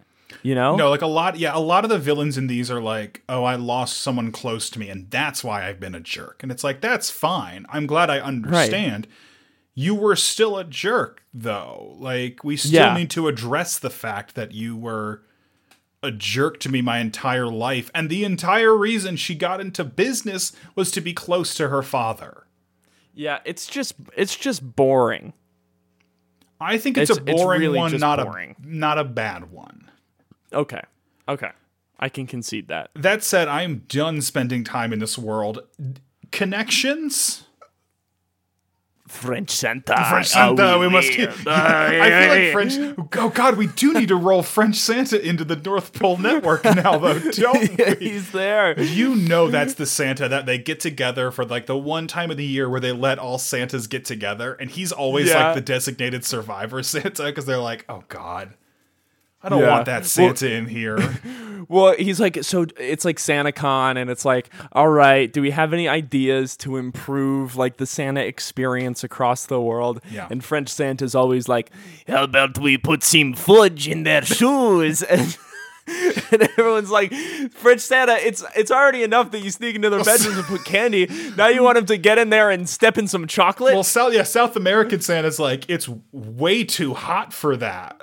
You 0.44 0.56
know? 0.56 0.76
No, 0.76 0.90
like 0.90 1.02
a 1.02 1.08
lot. 1.08 1.38
Yeah, 1.38 1.52
a 1.56 1.60
lot 1.60 1.84
of 1.84 1.90
the 1.90 1.98
villains 2.00 2.38
in 2.38 2.48
these 2.48 2.72
are 2.72 2.80
like, 2.80 3.24
oh, 3.28 3.44
I 3.44 3.56
lost 3.56 3.98
someone 3.98 4.32
close 4.32 4.70
to 4.70 4.80
me, 4.80 4.88
and 4.88 5.10
that's 5.10 5.44
why 5.44 5.68
I've 5.68 5.80
been 5.80 5.96
a 5.96 6.00
jerk. 6.00 6.42
And 6.44 6.52
it's 6.52 6.64
like, 6.64 6.80
that's 6.80 7.10
fine. 7.10 7.66
I'm 7.70 7.86
glad 7.88 8.10
I 8.10 8.20
understand. 8.20 9.08
You 9.80 9.96
were 9.96 10.18
still 10.18 10.58
a 10.58 10.66
jerk, 10.66 11.24
though. 11.34 11.96
Like, 12.00 12.44
we 12.44 12.58
still 12.58 12.72
Yeah. 12.74 12.94
need 12.98 13.10
to 13.12 13.30
address 13.30 13.80
the 13.80 13.90
fact 13.90 14.36
that 14.36 14.52
you 14.52 14.76
were 14.76 15.22
a 16.04 16.12
jerk 16.12 16.60
to 16.62 16.70
me 16.70 16.82
my 16.82 17.00
entire 17.00 17.48
life. 17.48 17.90
And 17.96 18.10
the 18.10 18.26
entire 18.26 18.76
reason 18.76 19.16
she 19.16 19.36
got 19.36 19.62
into 19.62 19.86
business 19.86 20.52
was 20.76 20.92
to 20.92 21.00
be 21.02 21.14
close 21.14 21.56
to 21.56 21.70
her 21.70 21.82
father. 21.82 22.46
Yeah, 23.14 23.40
it's 23.46 23.68
just 23.68 23.96
it's 24.18 24.36
just 24.36 24.76
boring. 24.76 25.32
I 26.60 26.78
think 26.78 26.98
it's, 26.98 27.10
a 27.10 27.14
It's- 27.14 27.26
it's 27.34 27.42
boring 27.42 27.62
really 27.62 27.78
one, 27.78 27.96
not 27.98 28.20
boring. 28.22 28.56
a 28.62 28.68
not 28.68 28.98
a 28.98 29.06
bad 29.06 29.50
one. 29.50 29.90
Okay. 30.52 30.82
Okay. 31.30 31.52
I 32.00 32.10
can 32.10 32.28
concede 32.28 32.68
that. 32.68 32.90
That 32.96 33.24
said, 33.24 33.48
I 33.48 33.64
am 33.64 33.80
done 33.88 34.22
spending 34.22 34.66
time 34.66 34.92
in 34.92 35.00
this 35.00 35.18
world. 35.18 35.60
Connections? 36.32 37.46
French 39.10 39.50
Santa. 39.50 39.96
French 40.10 40.28
oh, 40.28 40.56
Santa, 40.56 40.74
Oh, 40.76 40.80
we 40.80 40.88
must. 40.88 41.18
yeah. 41.18 41.34
I 41.48 42.10
feel 42.10 42.30
like 42.30 42.52
French. 42.70 42.98
Oh 43.18 43.30
God, 43.30 43.58
we 43.58 43.66
do 43.68 43.92
need 43.94 44.10
to 44.10 44.16
roll 44.16 44.44
French 44.44 44.76
Santa 44.76 45.20
into 45.20 45.44
the 45.44 45.56
North 45.56 45.94
Pole 45.94 46.18
Network 46.18 46.64
now, 46.64 46.98
though, 47.00 47.20
don't 47.32 47.78
we? 48.00 48.08
He's 48.12 48.32
there. 48.32 48.80
You 48.80 49.16
know 49.16 49.50
that's 49.50 49.74
the 49.74 49.88
Santa 49.88 50.30
that 50.30 50.46
they 50.46 50.60
get 50.60 50.80
together 50.80 51.32
for 51.32 51.44
like 51.44 51.66
the 51.66 51.76
one 51.76 52.06
time 52.08 52.30
of 52.30 52.38
the 52.38 52.46
year 52.46 52.70
where 52.70 52.80
they 52.80 52.92
let 52.92 53.18
all 53.18 53.40
Santas 53.40 53.88
get 53.88 54.06
together, 54.06 54.54
and 54.54 54.70
he's 54.70 54.92
always 54.92 55.30
Yeah. 55.30 55.48
like 55.48 55.56
the 55.56 55.62
designated 55.62 56.24
survivor 56.24 56.84
Santa 56.84 57.24
because 57.26 57.46
they're 57.48 57.58
like, 57.58 57.86
oh 57.90 58.04
God, 58.10 58.54
I 59.42 59.50
don't 59.50 59.62
Yeah. 59.62 59.72
want 59.72 59.86
that 59.88 60.06
Santa 60.06 60.52
in 60.54 60.68
here. 60.68 60.98
Well, 61.68 61.96
he's 61.98 62.20
like, 62.20 62.44
so 62.44 62.66
it's 62.78 63.06
like 63.06 63.18
SantaCon, 63.18 63.98
and 63.98 64.10
it's 64.10 64.26
like, 64.26 64.50
all 64.72 64.90
right, 64.90 65.32
do 65.32 65.42
we 65.42 65.52
have 65.52 65.74
any 65.74 65.88
ideas 65.88 66.56
to 66.58 66.78
improve 66.78 67.56
like 67.56 67.78
the 67.78 67.86
Santa 67.86 68.22
experience 68.22 69.04
across 69.04 69.46
the 69.46 69.60
world? 69.60 70.02
Yeah. 70.12 70.28
And 70.30 70.44
French 70.44 70.70
Santa's 70.70 71.16
always 71.16 71.48
like, 71.48 71.72
how 72.08 72.24
about 72.24 72.58
we 72.58 72.78
put 72.78 73.04
some 73.04 73.34
fudge 73.34 73.88
in 73.88 74.04
their 74.04 74.24
shoes? 74.24 75.04
And, 75.10 75.38
and 76.32 76.44
everyone's 76.58 76.92
like, 76.92 77.14
French 77.52 77.82
Santa, 77.82 78.14
it's 78.14 78.44
it's 78.56 78.72
already 78.72 79.04
enough 79.04 79.32
that 79.32 79.40
you 79.40 79.50
sneak 79.52 79.76
into 79.76 79.90
their 79.90 80.04
bedrooms 80.04 80.38
and 80.38 80.46
put 80.46 80.64
candy. 80.66 81.08
Now 81.38 81.48
you 81.48 81.64
want 81.64 81.78
him 81.78 81.86
to 81.88 81.98
get 81.98 82.18
in 82.18 82.30
there 82.30 82.50
and 82.52 82.68
step 82.70 82.98
in 82.98 83.08
some 83.08 83.28
chocolate? 83.28 83.74
Well, 83.74 83.84
South 83.84 84.14
yeah, 84.14 84.24
South 84.24 84.56
American 84.56 85.02
Santa's 85.02 85.40
like 85.40 85.70
it's 85.70 85.90
way 86.12 86.64
too 86.64 86.94
hot 86.94 87.34
for 87.34 87.58
that. 87.58 88.02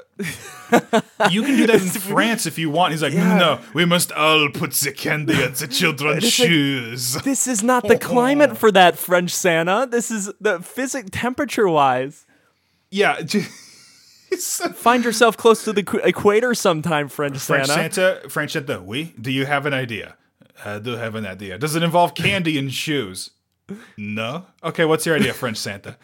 you 1.30 1.42
can 1.42 1.56
do 1.56 1.66
that 1.66 1.82
in 1.82 1.88
France 1.88 2.46
if 2.46 2.58
you 2.58 2.70
want. 2.70 2.92
He's 2.92 3.02
like, 3.02 3.12
no, 3.12 3.60
we 3.74 3.84
must 3.84 4.10
all 4.12 4.48
put 4.48 4.72
the 4.72 4.90
candy 4.92 5.34
at 5.34 5.56
the 5.56 5.68
children's 5.68 6.24
It's 6.24 6.38
like- 6.38 6.48
shoes. 6.48 7.14
this 7.22 7.46
is 7.46 7.62
not 7.62 7.86
the 7.86 7.98
climate 7.98 8.50
oh. 8.52 8.54
for 8.54 8.72
that 8.72 8.96
French 8.96 9.30
Santa. 9.30 9.86
This 9.90 10.10
is 10.10 10.32
the 10.40 10.60
physic 10.60 11.08
temperature 11.12 11.68
wise. 11.68 12.24
yeah, 12.90 13.20
j- 13.20 13.40
it's 13.40 13.65
so- 14.38 14.68
Find 14.72 15.04
yourself 15.04 15.36
close 15.36 15.64
to 15.64 15.72
the 15.72 15.82
qu- 15.82 15.98
equator 15.98 16.54
sometime, 16.54 17.08
French, 17.08 17.38
French 17.38 17.66
Santa. 17.66 17.92
Santa, 18.20 18.28
French 18.28 18.52
Santa. 18.52 18.80
We 18.82 19.14
do 19.20 19.30
you 19.30 19.46
have 19.46 19.66
an 19.66 19.74
idea? 19.74 20.16
I 20.64 20.78
do 20.78 20.92
have 20.96 21.14
an 21.14 21.26
idea. 21.26 21.58
Does 21.58 21.76
it 21.76 21.82
involve 21.82 22.14
candy 22.14 22.58
and 22.58 22.72
shoes? 22.72 23.30
No. 23.96 24.46
Okay, 24.62 24.84
what's 24.84 25.04
your 25.06 25.16
idea, 25.16 25.34
French 25.34 25.58
Santa? 25.58 25.96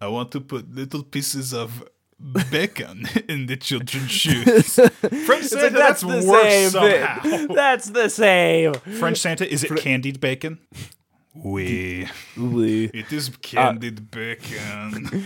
I 0.00 0.06
want 0.08 0.30
to 0.32 0.40
put 0.40 0.72
little 0.74 1.02
pieces 1.02 1.52
of 1.52 1.84
bacon 2.50 3.06
in 3.28 3.46
the 3.46 3.56
children's 3.56 4.10
shoes. 4.10 4.74
French 4.74 5.44
Santa, 5.46 5.64
like, 5.64 5.72
that's, 5.72 6.00
that's, 6.00 6.02
the 6.02 6.30
worse 6.30 6.42
same. 6.52 6.70
somehow. 6.70 7.20
thing. 7.22 7.46
That's 7.54 7.90
the 7.90 8.08
same. 8.08 8.74
French 8.98 9.18
Santa, 9.18 9.50
is 9.52 9.64
it 9.64 9.76
candied 9.78 10.20
bacon? 10.20 10.58
We. 11.34 12.04
Uh, 12.04 12.08
It 12.94 13.12
is 13.12 13.30
candied 13.42 14.10
bacon. 14.10 15.24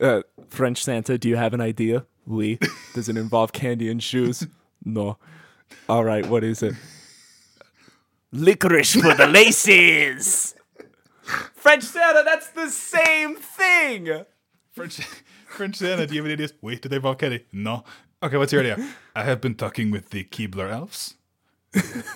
Uh, 0.00 0.22
French 0.48 0.82
Santa, 0.82 1.18
do 1.18 1.28
you 1.28 1.36
have 1.36 1.54
an 1.54 1.60
idea? 1.60 2.06
Oui. 2.26 2.58
Does 2.94 3.08
it 3.08 3.16
involve 3.16 3.52
candy 3.52 3.90
and 3.90 4.02
shoes? 4.02 4.46
No. 4.84 5.18
All 5.88 6.04
right, 6.04 6.26
what 6.26 6.44
is 6.44 6.62
it? 6.62 6.74
Licorice 8.32 9.00
for 9.00 9.14
the 9.14 9.26
laces. 9.26 10.54
French 11.54 11.84
Santa, 11.84 12.22
that's 12.24 12.50
the 12.50 12.68
same 12.70 13.36
thing. 13.36 14.24
French, 14.72 15.00
French 15.48 15.76
Santa, 15.76 16.06
do 16.06 16.14
you 16.14 16.20
have 16.20 16.26
any 16.26 16.34
ideas? 16.34 16.52
Wait, 16.60 16.82
do 16.82 16.88
they 16.88 16.96
involve 16.96 17.18
candy? 17.18 17.44
No. 17.52 17.84
Okay, 18.22 18.36
what's 18.36 18.52
your 18.52 18.62
idea? 18.62 18.94
I 19.14 19.24
have 19.24 19.40
been 19.40 19.54
talking 19.54 19.90
with 19.90 20.10
the 20.10 20.24
Keebler 20.24 20.70
elves. 20.70 21.14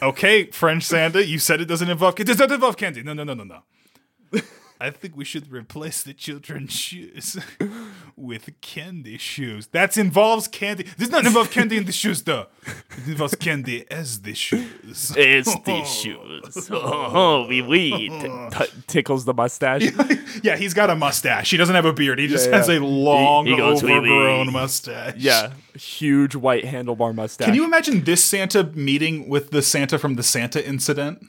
okay, 0.02 0.44
French 0.46 0.84
Santa, 0.84 1.26
you 1.26 1.38
said 1.38 1.60
it 1.60 1.66
doesn't 1.66 1.90
involve 1.90 2.14
candy. 2.16 2.32
It 2.32 2.38
does 2.38 2.48
not 2.48 2.54
involve 2.54 2.76
candy. 2.76 3.02
No, 3.02 3.12
no, 3.12 3.24
no, 3.24 3.34
no, 3.34 3.44
no. 3.44 4.40
I 4.82 4.88
think 4.90 5.14
we 5.14 5.26
should 5.26 5.52
replace 5.52 6.02
the 6.02 6.14
children's 6.14 6.72
shoes 6.72 7.36
with 8.16 8.48
candy 8.62 9.18
shoes. 9.18 9.66
That 9.68 9.96
involves 9.98 10.48
candy. 10.48 10.84
This 10.84 11.08
does 11.08 11.10
not 11.10 11.26
involve 11.26 11.50
candy 11.50 11.76
in 11.76 11.84
the 11.84 11.92
shoes, 11.92 12.22
though. 12.22 12.46
It 12.66 13.08
involves 13.08 13.34
candy 13.34 13.84
as 13.90 14.22
the 14.22 14.32
shoes. 14.34 15.14
As 15.16 15.44
the 15.44 15.84
shoes. 15.84 16.68
Oh, 16.70 17.46
oui, 17.48 17.60
oui. 17.60 18.08
T- 18.50 18.64
tickles 18.86 19.24
the 19.26 19.34
mustache. 19.34 19.82
Yeah, 20.42 20.56
he's 20.56 20.72
got 20.72 20.88
a 20.88 20.94
mustache. 20.96 21.50
He 21.50 21.56
doesn't 21.58 21.74
have 21.74 21.84
a 21.84 21.92
beard. 21.92 22.18
He 22.18 22.26
just 22.26 22.48
Yeah, 22.48 22.56
has 22.56 22.68
a 22.70 22.78
long, 22.80 23.44
He- 23.46 23.54
he 23.54 23.60
"Wee, 23.60 23.66
wee." 23.68 23.72
overgrown 23.72 24.52
mustache. 24.52 25.14
Yeah, 25.18 25.52
huge 25.74 26.34
white 26.34 26.64
handlebar 26.64 27.14
mustache. 27.14 27.44
Can 27.46 27.54
you 27.54 27.64
imagine 27.64 28.04
this 28.04 28.24
Santa 28.24 28.64
meeting 28.64 29.28
with 29.28 29.50
the 29.50 29.60
Santa 29.62 29.98
from 29.98 30.14
the 30.14 30.22
Santa 30.22 30.66
incident? 30.66 31.26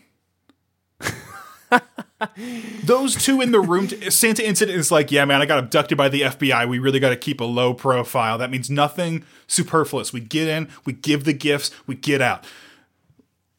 Those 2.84 3.16
two 3.16 3.42
in 3.42 3.52
the 3.52 3.60
room. 3.60 3.90
Santa 4.10 4.46
incident 4.46 4.78
is 4.78 4.92
like, 4.92 5.12
yeah, 5.12 5.26
man, 5.26 5.42
I 5.42 5.46
got 5.46 5.60
abducted 5.60 5.98
by 5.98 6.10
the 6.10 6.22
FBI. 6.22 6.68
We 6.68 6.80
really 6.80 7.00
got 7.00 7.10
to 7.10 7.18
keep 7.18 7.42
a 7.42 7.46
low 7.46 7.74
profile. 7.74 8.38
That 8.38 8.52
means 8.52 8.70
nothing 8.70 9.26
superfluous. 9.48 10.14
We 10.14 10.22
get 10.22 10.48
in, 10.48 10.70
we 10.86 10.94
give 10.94 11.24
the 11.24 11.34
gifts, 11.34 11.72
we 11.88 11.96
get 11.96 12.22
out. 12.22 12.46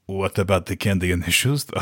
What 0.07 0.37
about 0.39 0.67
the 0.67 0.77
candy 0.77 1.11
in 1.11 1.21
the 1.21 1.31
shoes, 1.31 1.65
though? 1.65 1.81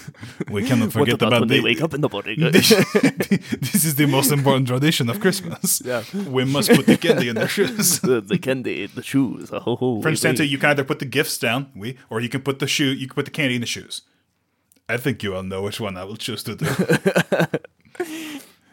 we 0.50 0.62
cannot 0.64 0.92
forget 0.92 1.14
what 1.14 1.28
about, 1.28 1.40
when 1.40 1.48
the. 1.48 1.56
they 1.56 1.60
wake 1.60 1.80
up 1.80 1.94
in 1.94 2.00
the 2.00 2.08
morning? 2.08 2.38
this 2.52 3.84
is 3.84 3.94
the 3.96 4.06
most 4.06 4.30
important 4.30 4.68
tradition 4.68 5.08
of 5.08 5.20
Christmas. 5.20 5.82
Yeah. 5.84 6.04
We 6.12 6.44
must 6.44 6.70
put 6.70 6.86
the 6.86 6.98
candy 6.98 7.28
in 7.28 7.34
their 7.34 7.48
shoes. 7.48 8.00
the, 8.02 8.20
the 8.20 8.38
candy, 8.38 8.86
the 8.86 9.02
shoes. 9.02 9.50
Oh, 9.52 10.02
French 10.02 10.18
Santa, 10.18 10.46
you 10.46 10.58
can 10.58 10.70
either 10.70 10.84
put 10.84 10.98
the 10.98 11.06
gifts 11.06 11.38
down, 11.38 11.70
we, 11.74 11.96
or 12.10 12.20
you 12.20 12.28
can 12.28 12.42
put 12.42 12.58
the 12.58 12.68
shoe. 12.68 12.92
You 12.92 13.06
can 13.08 13.14
put 13.14 13.24
the 13.24 13.30
candy 13.30 13.54
in 13.54 13.62
the 13.62 13.66
shoes. 13.66 14.02
I 14.92 14.96
think 14.98 15.22
you 15.22 15.34
all 15.34 15.42
know 15.42 15.62
which 15.62 15.80
one 15.80 15.96
I 15.96 16.04
will 16.04 16.16
choose 16.16 16.42
to 16.44 16.54
do. 16.54 16.66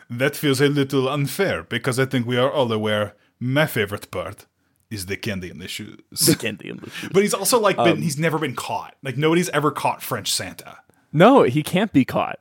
that 0.09 0.35
feels 0.35 0.61
a 0.61 0.67
little 0.67 1.07
unfair 1.07 1.63
because 1.63 1.99
I 1.99 2.05
think 2.05 2.25
we 2.25 2.37
are 2.37 2.51
all 2.51 2.71
aware 2.71 3.15
my 3.39 3.65
favorite 3.67 4.09
part 4.11 4.45
is 4.89 5.05
the 5.05 5.15
candy 5.17 5.49
in 5.49 5.59
the 5.59 5.67
shoes. 5.67 5.99
the 6.25 6.35
candy 6.35 6.69
in 6.69 6.77
the 6.77 6.89
shoes. 6.97 7.09
But 7.13 7.21
he's 7.23 7.33
also 7.33 7.59
like 7.59 7.77
Um, 7.77 8.01
he's 8.01 8.17
never 8.17 8.39
been 8.39 8.55
caught. 8.55 8.95
Like 9.03 9.17
nobody's 9.17 9.49
ever 9.49 9.71
caught 9.71 10.01
French 10.01 10.31
Santa. 10.31 10.79
No, 11.13 11.43
he 11.43 11.63
can't 11.63 11.93
be 11.93 12.05
caught. 12.05 12.39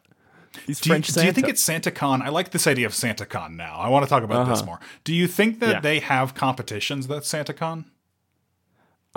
He's 0.66 0.80
Do 0.80 0.88
you, 0.88 0.92
French 0.94 1.06
do 1.08 1.12
Santa. 1.12 1.26
you 1.26 1.32
think 1.32 1.48
it's 1.48 1.62
SantaCon? 1.66 2.22
I 2.22 2.30
like 2.30 2.50
this 2.50 2.66
idea 2.66 2.86
of 2.86 2.92
SantaCon 2.92 3.54
now. 3.56 3.76
I 3.78 3.88
want 3.90 4.04
to 4.04 4.08
talk 4.08 4.22
about 4.24 4.42
Uh-huh. 4.42 4.50
this 4.54 4.64
more. 4.64 4.80
Do 5.04 5.14
you 5.14 5.26
think 5.28 5.60
that 5.60 5.68
Yeah. 5.70 5.80
they 5.80 6.00
have 6.00 6.34
competitions 6.34 7.06
that's 7.06 7.30
SantaCon? 7.32 7.84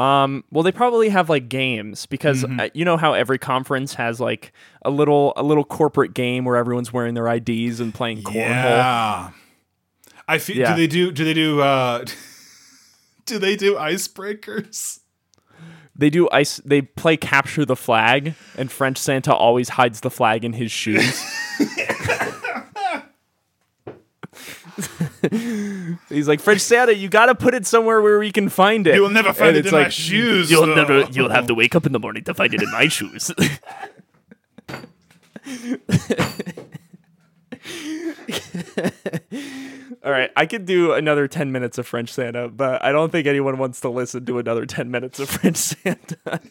Um, 0.01 0.43
well, 0.51 0.63
they 0.63 0.71
probably 0.71 1.09
have 1.09 1.29
like 1.29 1.47
games 1.49 2.05
because 2.05 2.43
Mm-hmm. 2.43 2.59
uh, 2.59 2.67
you 2.73 2.85
know 2.85 2.97
how 2.97 3.13
every 3.13 3.37
conference 3.37 3.93
has 3.95 4.19
like 4.19 4.53
a 4.81 4.89
little 4.89 5.33
a 5.35 5.43
little 5.43 5.63
corporate 5.63 6.13
game 6.13 6.45
where 6.45 6.55
everyone's 6.57 6.91
wearing 6.91 7.13
their 7.13 7.27
IDs 7.27 7.79
and 7.79 7.93
playing 7.93 8.23
cornhole. 8.23 8.33
Yeah. 8.35 9.31
I 10.27 10.37
feel. 10.37 10.57
Yeah. 10.57 10.71
Do 10.73 10.81
they 10.81 10.87
do? 10.87 11.11
Do 11.11 11.23
they 11.25 11.33
do? 11.33 11.61
uh 11.61 12.05
Do 13.25 13.37
they 13.37 13.55
do 13.55 13.75
icebreakers? 13.75 14.99
They 15.95 16.09
do 16.09 16.27
ice. 16.31 16.57
They 16.65 16.81
play 16.81 17.15
capture 17.17 17.65
the 17.65 17.75
flag, 17.75 18.33
and 18.57 18.71
French 18.71 18.97
Santa 18.97 19.35
always 19.35 19.69
hides 19.69 19.99
the 19.99 20.09
flag 20.09 20.43
in 20.43 20.53
his 20.53 20.71
shoes. 20.71 21.23
He's 26.09 26.27
like 26.27 26.39
French 26.39 26.61
Santa, 26.61 26.95
you 26.95 27.09
got 27.09 27.27
to 27.27 27.35
put 27.35 27.53
it 27.53 27.65
somewhere 27.65 28.01
where 28.01 28.19
we 28.19 28.31
can 28.31 28.49
find 28.49 28.85
it. 28.87 28.95
You 28.95 29.01
will 29.01 29.09
never 29.09 29.33
find 29.33 29.49
And 29.49 29.57
it 29.57 29.65
it's 29.65 29.73
in 29.73 29.79
my 29.81 29.89
shoes. 29.89 30.49
You'll 30.51 30.65
though. 30.67 30.75
never. 30.75 31.01
You'll 31.11 31.29
have 31.29 31.47
to 31.47 31.53
wake 31.53 31.75
up 31.75 31.85
in 31.85 31.91
the 31.91 31.99
morning 31.99 32.23
to 32.25 32.33
find 32.33 32.53
it 32.53 32.61
in 32.61 32.71
my 32.71 32.87
shoes. 32.89 33.31
All 40.03 40.11
right, 40.11 40.31
I 40.35 40.45
could 40.47 40.65
do 40.65 40.93
another 40.93 41.27
10 41.27 41.51
minutes 41.51 41.77
of 41.77 41.85
French 41.85 42.09
Santa, 42.11 42.47
but 42.49 42.83
I 42.83 42.91
don't 42.91 43.11
think 43.11 43.27
anyone 43.27 43.57
wants 43.59 43.81
to 43.81 43.89
listen 43.89 44.25
to 44.25 44.39
another 44.39 44.65
10 44.65 44.89
minutes 44.89 45.19
of 45.19 45.29
French 45.29 45.57
Santa. 45.57 46.41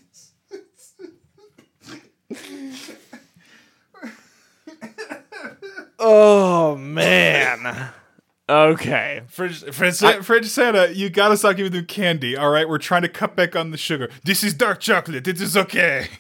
oh, 5.99 6.77
man. 6.77 7.91
Okay. 8.51 9.23
French, 9.29 9.63
French, 9.73 9.99
French 10.25 10.47
Santa, 10.47 10.93
you 10.93 11.09
gotta 11.09 11.37
stop 11.37 11.55
giving 11.55 11.71
them 11.71 11.87
candy. 11.87 12.37
All 12.37 12.51
right, 12.51 12.69
we're 12.69 12.79
trying 12.79 13.03
to 13.03 13.09
cut 13.09 13.37
back 13.37 13.55
on 13.55 13.71
the 13.71 13.77
sugar. 13.77 14.11
This 14.25 14.43
is 14.43 14.55
dark 14.55 14.81
chocolate. 14.81 15.29
It 15.29 15.41
is 15.41 15.57
okay. 15.57 16.09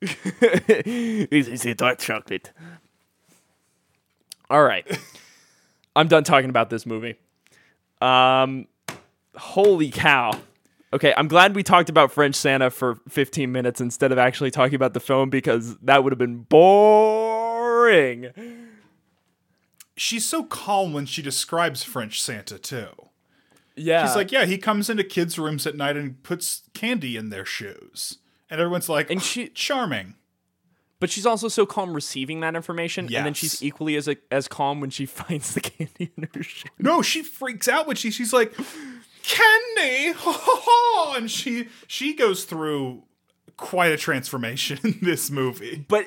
This 0.00 1.46
is 1.46 1.66
a 1.66 1.74
dark 1.74 1.98
chocolate. 1.98 2.52
All 4.48 4.62
right. 4.62 4.86
I'm 5.96 6.08
done 6.08 6.24
talking 6.24 6.48
about 6.48 6.70
this 6.70 6.86
movie. 6.86 7.16
Um, 8.00 8.66
holy 9.36 9.90
cow. 9.90 10.32
Okay, 10.92 11.12
I'm 11.16 11.28
glad 11.28 11.54
we 11.54 11.62
talked 11.62 11.88
about 11.90 12.12
French 12.12 12.34
Santa 12.34 12.70
for 12.70 12.98
15 13.08 13.52
minutes 13.52 13.80
instead 13.80 14.10
of 14.10 14.18
actually 14.18 14.50
talking 14.50 14.74
about 14.74 14.94
the 14.94 15.00
film 15.00 15.28
because 15.28 15.76
that 15.78 16.02
would 16.02 16.12
have 16.12 16.18
been 16.18 16.38
boring. 16.44 18.30
She's 20.02 20.24
so 20.26 20.44
calm 20.44 20.94
when 20.94 21.04
she 21.04 21.20
describes 21.20 21.82
French 21.82 22.22
Santa 22.22 22.58
too. 22.58 22.88
Yeah. 23.76 24.06
She's 24.06 24.16
like, 24.16 24.32
yeah, 24.32 24.46
he 24.46 24.56
comes 24.56 24.88
into 24.88 25.04
kids' 25.04 25.38
rooms 25.38 25.66
at 25.66 25.76
night 25.76 25.94
and 25.94 26.22
puts 26.22 26.62
candy 26.72 27.18
in 27.18 27.28
their 27.28 27.44
shoes, 27.44 28.16
and 28.48 28.58
everyone's 28.62 28.88
like, 28.88 29.10
And 29.10 29.20
"Oh, 29.20 29.22
she- 29.22 29.48
charming. 29.48 30.14
but 31.00 31.10
she's 31.10 31.26
also 31.26 31.48
so 31.48 31.66
calm 31.66 31.92
receiving 31.92 32.40
that 32.40 32.54
information, 32.56 33.04
and 33.14 33.26
then 33.26 33.34
she's 33.34 33.62
equally 33.62 33.94
as 33.96 34.08
as 34.30 34.48
calm 34.48 34.80
when 34.80 34.88
she 34.88 35.04
finds 35.20 35.52
the 35.52 35.60
candy 35.60 36.10
in 36.16 36.28
her 36.34 36.42
shoe. 36.42 36.68
No, 36.78 37.02
she 37.02 37.22
freaks 37.22 37.68
out 37.68 37.86
when 37.86 37.96
she 37.96 38.10
she's 38.10 38.32
like, 38.32 38.54
candy, 39.22 40.12
ho, 40.12 40.32
ho, 40.32 40.60
ho," 40.64 41.14
and 41.16 41.30
she 41.30 41.68
she 41.86 42.14
goes 42.14 42.44
through 42.44 43.02
quite 43.60 43.92
a 43.92 43.96
transformation 43.96 44.78
in 44.84 44.98
this 45.02 45.30
movie. 45.30 45.84
but 45.88 46.06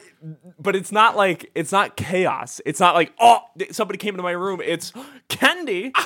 but 0.59 0.75
it's 0.75 0.91
not 0.91 1.15
like 1.15 1.49
it's 1.55 1.71
not 1.71 1.95
chaos. 1.95 2.59
It's 2.65 2.79
not 2.79 2.95
like 2.95 3.13
oh 3.19 3.39
somebody 3.71 3.97
came 3.97 4.15
into 4.15 4.23
my 4.23 4.31
room. 4.31 4.59
It's 4.63 4.91
candy. 5.29 5.91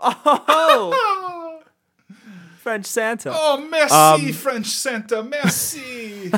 oh, 0.00 1.62
French 2.60 2.86
Santa. 2.86 3.32
Oh, 3.34 3.66
merci, 3.70 3.94
Um, 3.94 4.32
French 4.32 4.66
Santa, 4.66 5.22
merci. 5.22 6.30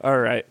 All 0.00 0.18
right. 0.18 0.46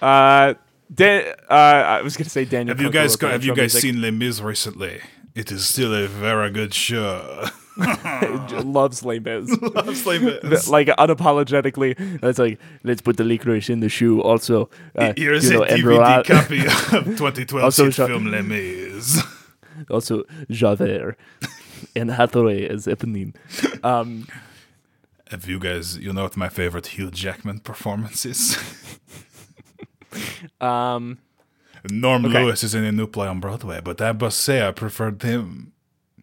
Uh, 0.00 0.54
Dan, 0.94 1.34
uh, 1.50 1.54
I 1.54 2.02
was 2.02 2.16
gonna 2.16 2.30
say 2.30 2.44
Daniel. 2.44 2.76
have 2.76 2.82
you 2.82 2.90
guys 2.90 3.16
got, 3.16 3.32
have 3.32 3.44
you 3.44 3.54
guys 3.54 3.74
music. 3.74 3.80
seen 3.82 4.00
Les 4.02 4.10
Mis 4.10 4.40
recently? 4.40 5.00
It 5.34 5.50
is 5.50 5.66
still 5.68 5.94
a 5.94 6.06
very 6.08 6.50
good 6.50 6.74
show. 6.74 7.46
Loves 7.78 9.02
Les 9.04 9.18
Mis. 9.18 9.50
Loves 9.62 10.04
Les 10.06 10.18
Mis. 10.18 10.68
like 10.68 10.88
unapologetically, 10.88 11.94
it's 12.22 12.38
like 12.38 12.58
let's 12.84 13.00
put 13.00 13.16
the 13.16 13.24
licorice 13.24 13.70
in 13.70 13.80
the 13.80 13.88
shoe. 13.88 14.20
Also, 14.20 14.68
uh, 14.96 15.14
Here's 15.16 15.44
you 15.50 15.54
know, 15.58 15.62
a 15.64 15.68
DVD 15.68 16.24
copy 16.24 16.60
of 16.66 17.04
2012 17.16 17.64
Also, 17.64 17.84
hit 17.86 17.94
Jean- 17.94 18.06
film 18.08 18.30
Les 18.30 18.42
Mis. 18.42 19.22
also 19.90 20.24
Javert 20.50 21.16
and 21.96 22.10
Hathaway 22.10 22.68
as 22.68 22.86
Eponine. 22.86 23.34
Um, 23.84 24.26
Have 25.30 25.48
you 25.48 25.58
guys, 25.58 25.96
you 25.96 26.12
know 26.12 26.24
what 26.24 26.36
my 26.36 26.48
favorite 26.50 26.88
Hugh 26.88 27.10
Jackman 27.10 27.60
performance 27.60 28.26
is? 28.26 28.56
um, 30.60 31.18
Norm 31.90 32.24
Okay. 32.26 32.44
Lewis 32.44 32.62
is 32.62 32.74
in 32.74 32.84
a 32.84 32.92
new 32.92 33.06
play 33.06 33.26
on 33.28 33.40
Broadway, 33.40 33.80
but 33.82 34.00
I 34.00 34.12
must 34.12 34.38
say 34.40 34.66
I 34.66 34.70
preferred 34.72 35.22
him 35.22 35.72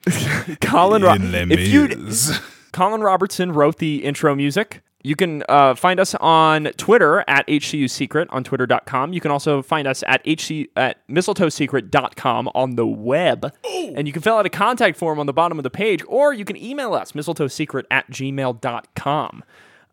Colin. 0.62 1.02
Ro- 1.04 1.16
if 1.20 1.68
you 1.68 1.90
Colin 2.72 3.02
Robertson 3.02 3.52
wrote 3.52 3.78
the 3.78 4.04
intro 4.06 4.36
music. 4.36 4.82
You 5.02 5.16
can 5.16 5.44
uh, 5.48 5.76
find 5.76 5.98
us 5.98 6.14
on 6.16 6.66
Twitter 6.76 7.24
at 7.26 7.48
HCU 7.48 7.90
Secret 7.90 8.28
on 8.32 8.44
twitter.com. 8.44 9.14
You 9.14 9.22
can 9.22 9.32
also 9.32 9.62
find 9.62 9.88
us 9.88 10.04
at 10.06 10.22
HC 10.28 10.68
at 10.76 11.08
mistletoesecret.com 11.08 12.50
on 12.54 12.76
the 12.76 12.86
web. 12.86 13.54
And 13.64 14.08
you 14.08 14.12
can 14.14 14.22
fill 14.22 14.36
out 14.36 14.46
a 14.46 14.50
contact 14.50 14.98
form 14.98 15.18
on 15.18 15.26
the 15.26 15.32
bottom 15.32 15.58
of 15.58 15.64
the 15.64 15.70
page, 15.70 16.04
or 16.06 16.34
you 16.34 16.44
can 16.44 16.58
email 16.58 16.94
us, 16.94 17.14
mistletoesecret 17.14 17.84
at 17.90 18.10
gmail.com. 18.12 19.44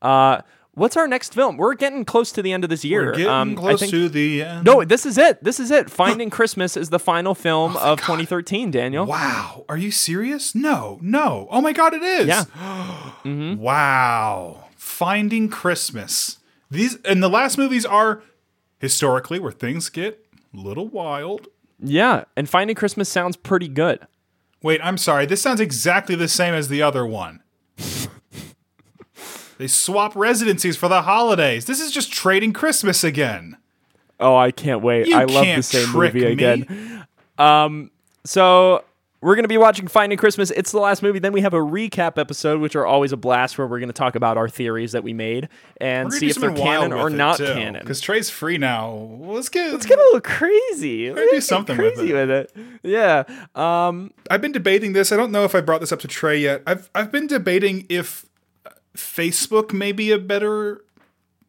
Uh, 0.02 0.40
what's 0.76 0.96
our 0.96 1.08
next 1.08 1.34
film? 1.34 1.56
We're 1.56 1.74
getting 1.74 2.04
close 2.04 2.30
to 2.32 2.42
the 2.42 2.52
end 2.52 2.62
of 2.62 2.70
this 2.70 2.84
year. 2.84 3.06
We're 3.06 3.12
getting 3.12 3.26
Um, 3.28 3.50
I 3.52 3.54
close 3.54 3.80
think- 3.80 3.90
to 3.90 4.08
the 4.08 4.42
end. 4.44 4.64
no, 4.64 4.84
this 4.84 5.04
is 5.04 5.18
it. 5.18 5.42
This 5.42 5.58
is 5.58 5.70
it. 5.72 5.90
Finding 5.90 6.30
Christmas 6.30 6.76
is 6.76 6.90
the 6.90 6.98
final 7.00 7.34
film 7.34 7.76
of 7.78 8.00
2013, 8.00 8.70
Daniel. 8.70 9.04
Wow. 9.06 9.64
Are 9.68 9.76
you 9.76 9.90
serious? 9.90 10.54
No, 10.54 10.98
no. 11.02 11.48
Oh 11.50 11.60
my 11.60 11.72
God, 11.72 11.92
it 11.94 12.02
is. 12.02 12.28
Yeah. 12.28 12.44
Wow. 13.58 14.64
Finding 14.76 15.48
Christmas. 15.48 16.38
These 16.70 16.96
and 17.04 17.22
the 17.22 17.28
last 17.28 17.58
movies 17.58 17.84
are 17.84 18.22
historically 18.78 19.38
where 19.38 19.52
things 19.52 19.88
get 19.88 20.24
a 20.54 20.56
little 20.56 20.88
wild. 20.88 21.48
Yeah. 21.78 22.24
And 22.36 22.48
Finding 22.48 22.76
Christmas 22.76 23.08
sounds 23.08 23.36
pretty 23.36 23.68
good. 23.68 24.06
Wait, 24.62 24.80
I'm 24.82 24.96
sorry. 24.98 25.26
This 25.26 25.42
sounds 25.42 25.60
exactly 25.60 26.14
the 26.14 26.28
same 26.28 26.54
as 26.54 26.68
the 26.68 26.82
other 26.82 27.04
one. 27.06 27.40
They 29.58 29.66
swap 29.66 30.14
residencies 30.14 30.76
for 30.76 30.88
the 30.88 31.02
holidays. 31.02 31.66
This 31.66 31.80
is 31.80 31.90
just 31.90 32.12
trading 32.12 32.52
Christmas 32.52 33.02
again. 33.04 33.56
Oh, 34.18 34.36
I 34.36 34.50
can't 34.50 34.82
wait. 34.82 35.06
You 35.06 35.16
I 35.16 35.24
love 35.24 35.46
the 35.46 35.62
same 35.62 35.92
movie 35.92 36.20
me. 36.20 36.32
again. 36.32 37.06
Um, 37.38 37.90
so 38.24 38.82
we're 39.20 39.34
gonna 39.34 39.48
be 39.48 39.58
watching 39.58 39.88
Finding 39.88 40.18
Christmas. 40.18 40.50
It's 40.50 40.72
the 40.72 40.78
last 40.78 41.02
movie. 41.02 41.18
Then 41.18 41.32
we 41.32 41.40
have 41.40 41.52
a 41.52 41.58
recap 41.58 42.18
episode, 42.18 42.60
which 42.60 42.76
are 42.76 42.86
always 42.86 43.12
a 43.12 43.16
blast, 43.16 43.58
where 43.58 43.66
we're 43.66 43.80
gonna 43.80 43.92
talk 43.92 44.14
about 44.14 44.36
our 44.36 44.48
theories 44.48 44.92
that 44.92 45.02
we 45.02 45.12
made 45.12 45.48
and 45.80 46.12
see 46.12 46.28
if 46.28 46.36
they're 46.36 46.52
canon 46.52 46.92
or 46.92 47.10
not 47.10 47.38
too, 47.38 47.46
canon. 47.46 47.80
Because 47.80 48.00
Trey's 48.00 48.30
free 48.30 48.56
now. 48.56 48.92
Let's 49.20 49.48
get 49.48 49.72
Let's 49.72 49.86
get 49.86 49.98
a 49.98 50.02
little 50.02 50.20
crazy. 50.20 51.12
Let's 51.12 51.30
do 51.30 51.40
something 51.40 51.76
with 51.76 51.94
crazy 51.94 52.12
it. 52.12 52.14
with 52.14 52.30
it. 52.30 52.52
Yeah. 52.82 53.24
Um. 53.54 54.12
I've 54.30 54.40
been 54.40 54.52
debating 54.52 54.92
this. 54.92 55.12
I 55.12 55.16
don't 55.16 55.32
know 55.32 55.44
if 55.44 55.54
I 55.54 55.60
brought 55.60 55.80
this 55.80 55.92
up 55.92 56.00
to 56.00 56.08
Trey 56.08 56.38
yet. 56.38 56.62
I've 56.66 56.88
I've 56.94 57.10
been 57.10 57.26
debating 57.26 57.86
if 57.88 58.26
Facebook 58.96 59.72
may 59.72 59.92
be 59.92 60.10
a 60.10 60.18
better 60.18 60.82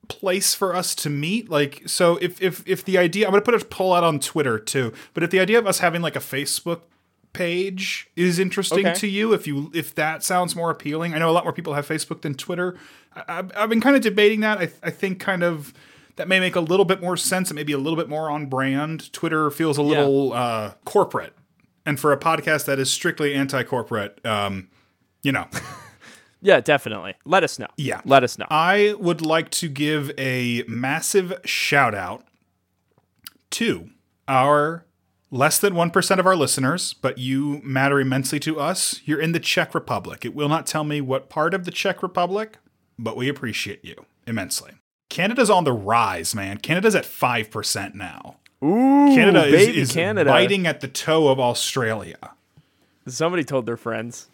place 0.08 0.54
for 0.54 0.76
us 0.76 0.96
to 0.96 1.10
meet. 1.10 1.50
Like, 1.50 1.84
so 1.86 2.18
if 2.18 2.42
if 2.42 2.68
if 2.68 2.86
the 2.86 2.98
idea, 2.98 3.26
I'm 3.26 3.32
gonna 3.32 3.44
put 3.44 3.54
a 3.62 3.66
poll 3.66 3.94
out 3.94 4.04
on 4.04 4.20
Twitter 4.20 4.60
too. 4.60 4.94
But 5.14 5.24
if 5.24 5.32
the 5.32 5.40
idea 5.40 5.58
of 5.60 5.68
us 5.68 5.80
having 5.80 6.02
like 6.02 6.16
a 6.16 6.20
Facebook 6.20 6.82
page 7.34 8.10
is 8.16 8.40
interesting 8.40 8.88
Okay. 8.88 8.96
to 8.96 9.08
you, 9.08 9.34
if 9.34 9.46
you 9.46 9.72
if 9.74 9.94
that 9.96 10.24
sounds 10.24 10.56
more 10.56 10.72
appealing. 10.72 11.14
I 11.14 11.20
know 11.20 11.30
a 11.30 11.34
lot 11.34 11.44
more 11.44 11.54
people 11.54 11.74
have 11.76 11.88
Facebook 11.88 12.22
than 12.22 12.34
Twitter. 12.34 12.76
I, 13.16 13.24
I've, 13.28 13.52
I've 13.56 13.70
been 13.70 13.82
kind 13.82 13.96
of 13.96 14.02
debating 14.02 14.40
that. 14.42 14.60
I, 14.60 14.70
I 14.82 14.90
think 14.90 15.20
kind 15.20 15.44
of 15.44 15.74
that 16.16 16.28
may 16.28 16.40
make 16.40 16.56
a 16.56 16.60
little 16.62 16.86
bit 16.86 17.00
more 17.00 17.16
sense. 17.16 17.52
It 17.52 17.54
may 17.54 17.64
be 17.64 17.74
a 17.74 17.78
little 17.78 17.98
bit 17.98 18.10
more 18.10 18.30
on 18.32 18.48
brand. 18.48 19.12
Twitter 19.14 19.52
feels 19.52 19.78
a 19.78 19.84
little 19.84 20.34
uh, 20.34 20.74
corporate, 20.84 21.34
and 21.86 22.00
for 22.00 22.12
a 22.12 22.18
podcast 22.18 22.66
that 22.66 22.80
is 22.80 22.90
strictly 22.90 23.36
anti-corporate, 23.36 24.26
um, 24.26 24.70
you 25.22 25.32
know. 25.32 25.48
Yeah, 26.42 26.60
definitely. 26.62 27.16
Let 27.26 27.44
us 27.44 27.58
know. 27.58 27.68
Yeah. 27.78 28.02
Let 28.06 28.24
us 28.24 28.38
know. 28.38 28.46
I 28.50 28.96
would 29.00 29.26
like 29.26 29.50
to 29.52 29.68
give 29.70 30.12
a 30.18 30.64
massive 30.68 31.34
shout 31.46 31.96
out 31.96 32.24
to 33.52 33.90
our 34.28 34.86
less 35.32 35.58
than 35.60 35.74
1% 35.74 36.20
of 36.20 36.26
our 36.26 36.36
listeners, 36.36 36.94
but 36.94 37.18
you 37.18 37.60
matter 37.64 38.00
immensely 38.00 38.40
to 38.42 38.60
us. 38.60 39.02
You're 39.04 39.20
in 39.20 39.32
the 39.32 39.40
Czech 39.40 39.74
Republic. 39.76 40.24
It 40.24 40.36
will 40.36 40.50
not 40.50 40.66
tell 40.66 40.84
me 40.84 41.02
what 41.02 41.30
part 41.30 41.54
of 41.54 41.66
the 41.66 41.72
Czech 41.72 42.02
Republic, 42.02 42.58
but 42.98 43.18
we 43.18 43.28
appreciate 43.28 43.84
you 43.84 44.06
immensely. 44.26 44.74
Canada's 45.10 45.50
on 45.50 45.64
the 45.64 45.74
rise, 45.74 46.36
man. 46.36 46.58
Canada's 46.58 46.96
at 46.96 47.04
5% 47.04 47.96
now. 47.96 48.38
Ooh, 48.64 49.14
Canada 49.14 49.46
is, 49.46 49.52
baby 49.52 49.80
is 49.80 49.92
Canada. 49.92 50.30
biting 50.30 50.66
at 50.66 50.82
the 50.82 50.88
toe 50.88 51.28
of 51.30 51.40
Australia. 51.40 52.18
Somebody 53.08 53.44
told 53.44 53.66
their 53.66 53.78
friends. 53.78 54.28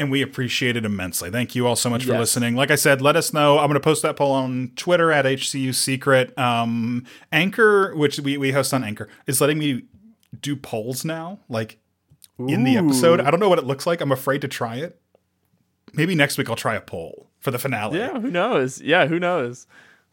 And 0.00 0.10
we 0.10 0.22
appreciate 0.22 0.76
it 0.76 0.86
immensely. 0.86 1.30
Thank 1.30 1.54
you 1.54 1.66
all 1.66 1.76
so 1.76 1.90
much 1.90 2.06
for 2.06 2.18
listening. 2.18 2.56
Like 2.56 2.70
I 2.70 2.74
said, 2.74 3.02
let 3.02 3.16
us 3.16 3.34
know. 3.34 3.58
I'm 3.58 3.66
going 3.66 3.74
to 3.74 3.80
post 3.80 4.02
that 4.02 4.16
poll 4.16 4.32
on 4.32 4.72
Twitter 4.74 5.12
at 5.12 5.26
HCU 5.26 5.74
Secret. 5.74 6.36
Um, 6.38 7.04
Anchor, 7.30 7.94
which 7.94 8.18
we, 8.18 8.38
we 8.38 8.52
host 8.52 8.72
on 8.72 8.82
Anchor, 8.82 9.08
is 9.26 9.42
letting 9.42 9.58
me 9.58 9.82
do 10.40 10.56
polls 10.56 11.04
now, 11.04 11.38
like 11.50 11.78
in 12.38 12.64
the 12.64 12.78
episode. 12.78 13.20
I 13.20 13.30
don't 13.30 13.40
know 13.40 13.50
what 13.50 13.58
it 13.58 13.66
looks 13.66 13.86
like. 13.86 14.00
I'm 14.00 14.10
afraid 14.10 14.40
to 14.40 14.48
try 14.48 14.76
it. 14.76 14.98
Maybe 15.92 16.14
next 16.14 16.38
week 16.38 16.48
I'll 16.48 16.56
try 16.56 16.74
a 16.76 16.80
poll 16.80 17.28
for 17.38 17.50
the 17.50 17.58
finale. 17.58 17.98
Yeah, 17.98 18.18
who 18.18 18.30
knows? 18.30 18.80
Yeah, 18.80 19.06
who 19.06 19.20
knows? 19.20 19.66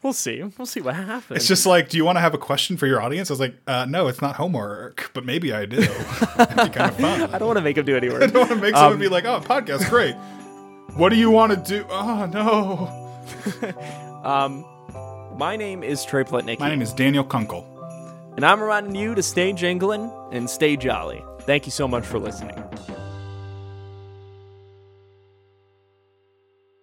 We'll 0.04 0.14
see. 0.14 0.44
We'll 0.58 0.68
see 0.68 0.82
what 0.82 0.96
happens. 0.96 1.38
It's 1.38 1.48
just 1.48 1.66
like, 1.66 1.90
do 1.90 1.98
you 1.98 2.06
want 2.06 2.18
to 2.18 2.22
have 2.22 2.34
a 2.36 2.38
question 2.38 2.78
for 2.78 2.86
your 2.86 3.02
audience? 3.02 3.32
I 3.32 3.34
was 3.34 3.40
like, 3.40 3.56
uh, 3.66 3.86
no, 3.90 4.08
it's 4.08 4.22
not 4.22 4.36
homework, 4.36 5.10
but 5.14 5.26
maybe 5.26 5.52
I 5.52 5.66
do. 5.66 5.82
Kind 5.88 6.78
of 6.78 6.98
fun. 6.98 7.22
I 7.34 7.38
don't 7.40 7.48
want 7.48 7.58
to 7.58 7.64
make 7.64 7.78
him 7.78 7.86
do 7.86 7.98
any 7.98 8.10
work. 8.10 8.22
I 8.24 8.28
don't 8.28 8.48
want 8.48 8.50
to 8.50 8.56
make 8.58 8.76
someone 8.76 9.00
be 9.00 9.08
like, 9.10 9.26
oh, 9.26 9.40
podcast, 9.42 9.90
great. 9.90 10.16
What 10.96 11.10
do 11.10 11.16
you 11.16 11.32
want 11.32 11.52
to 11.54 11.58
do? 11.58 11.86
Oh, 11.90 12.26
no. 12.32 14.24
um, 14.24 14.66
my 15.38 15.56
name 15.56 15.84
is 15.84 16.06
Trey 16.06 16.24
Plotnicki, 16.24 16.60
My 16.60 16.70
name 16.70 16.82
is 16.82 16.94
Daniel 16.94 17.24
Kunkel. 17.24 17.66
and 18.36 18.46
I'm 18.46 18.62
reminding 18.62 18.96
you 18.96 19.16
to 19.16 19.24
stay 19.24 19.52
jingling 19.52 20.12
and 20.32 20.48
stay 20.50 20.78
jolly. 20.78 21.24
Thank 21.42 21.66
you 21.66 21.72
so 21.72 21.88
much 21.88 22.06
for 22.06 22.20
listening. 22.20 22.64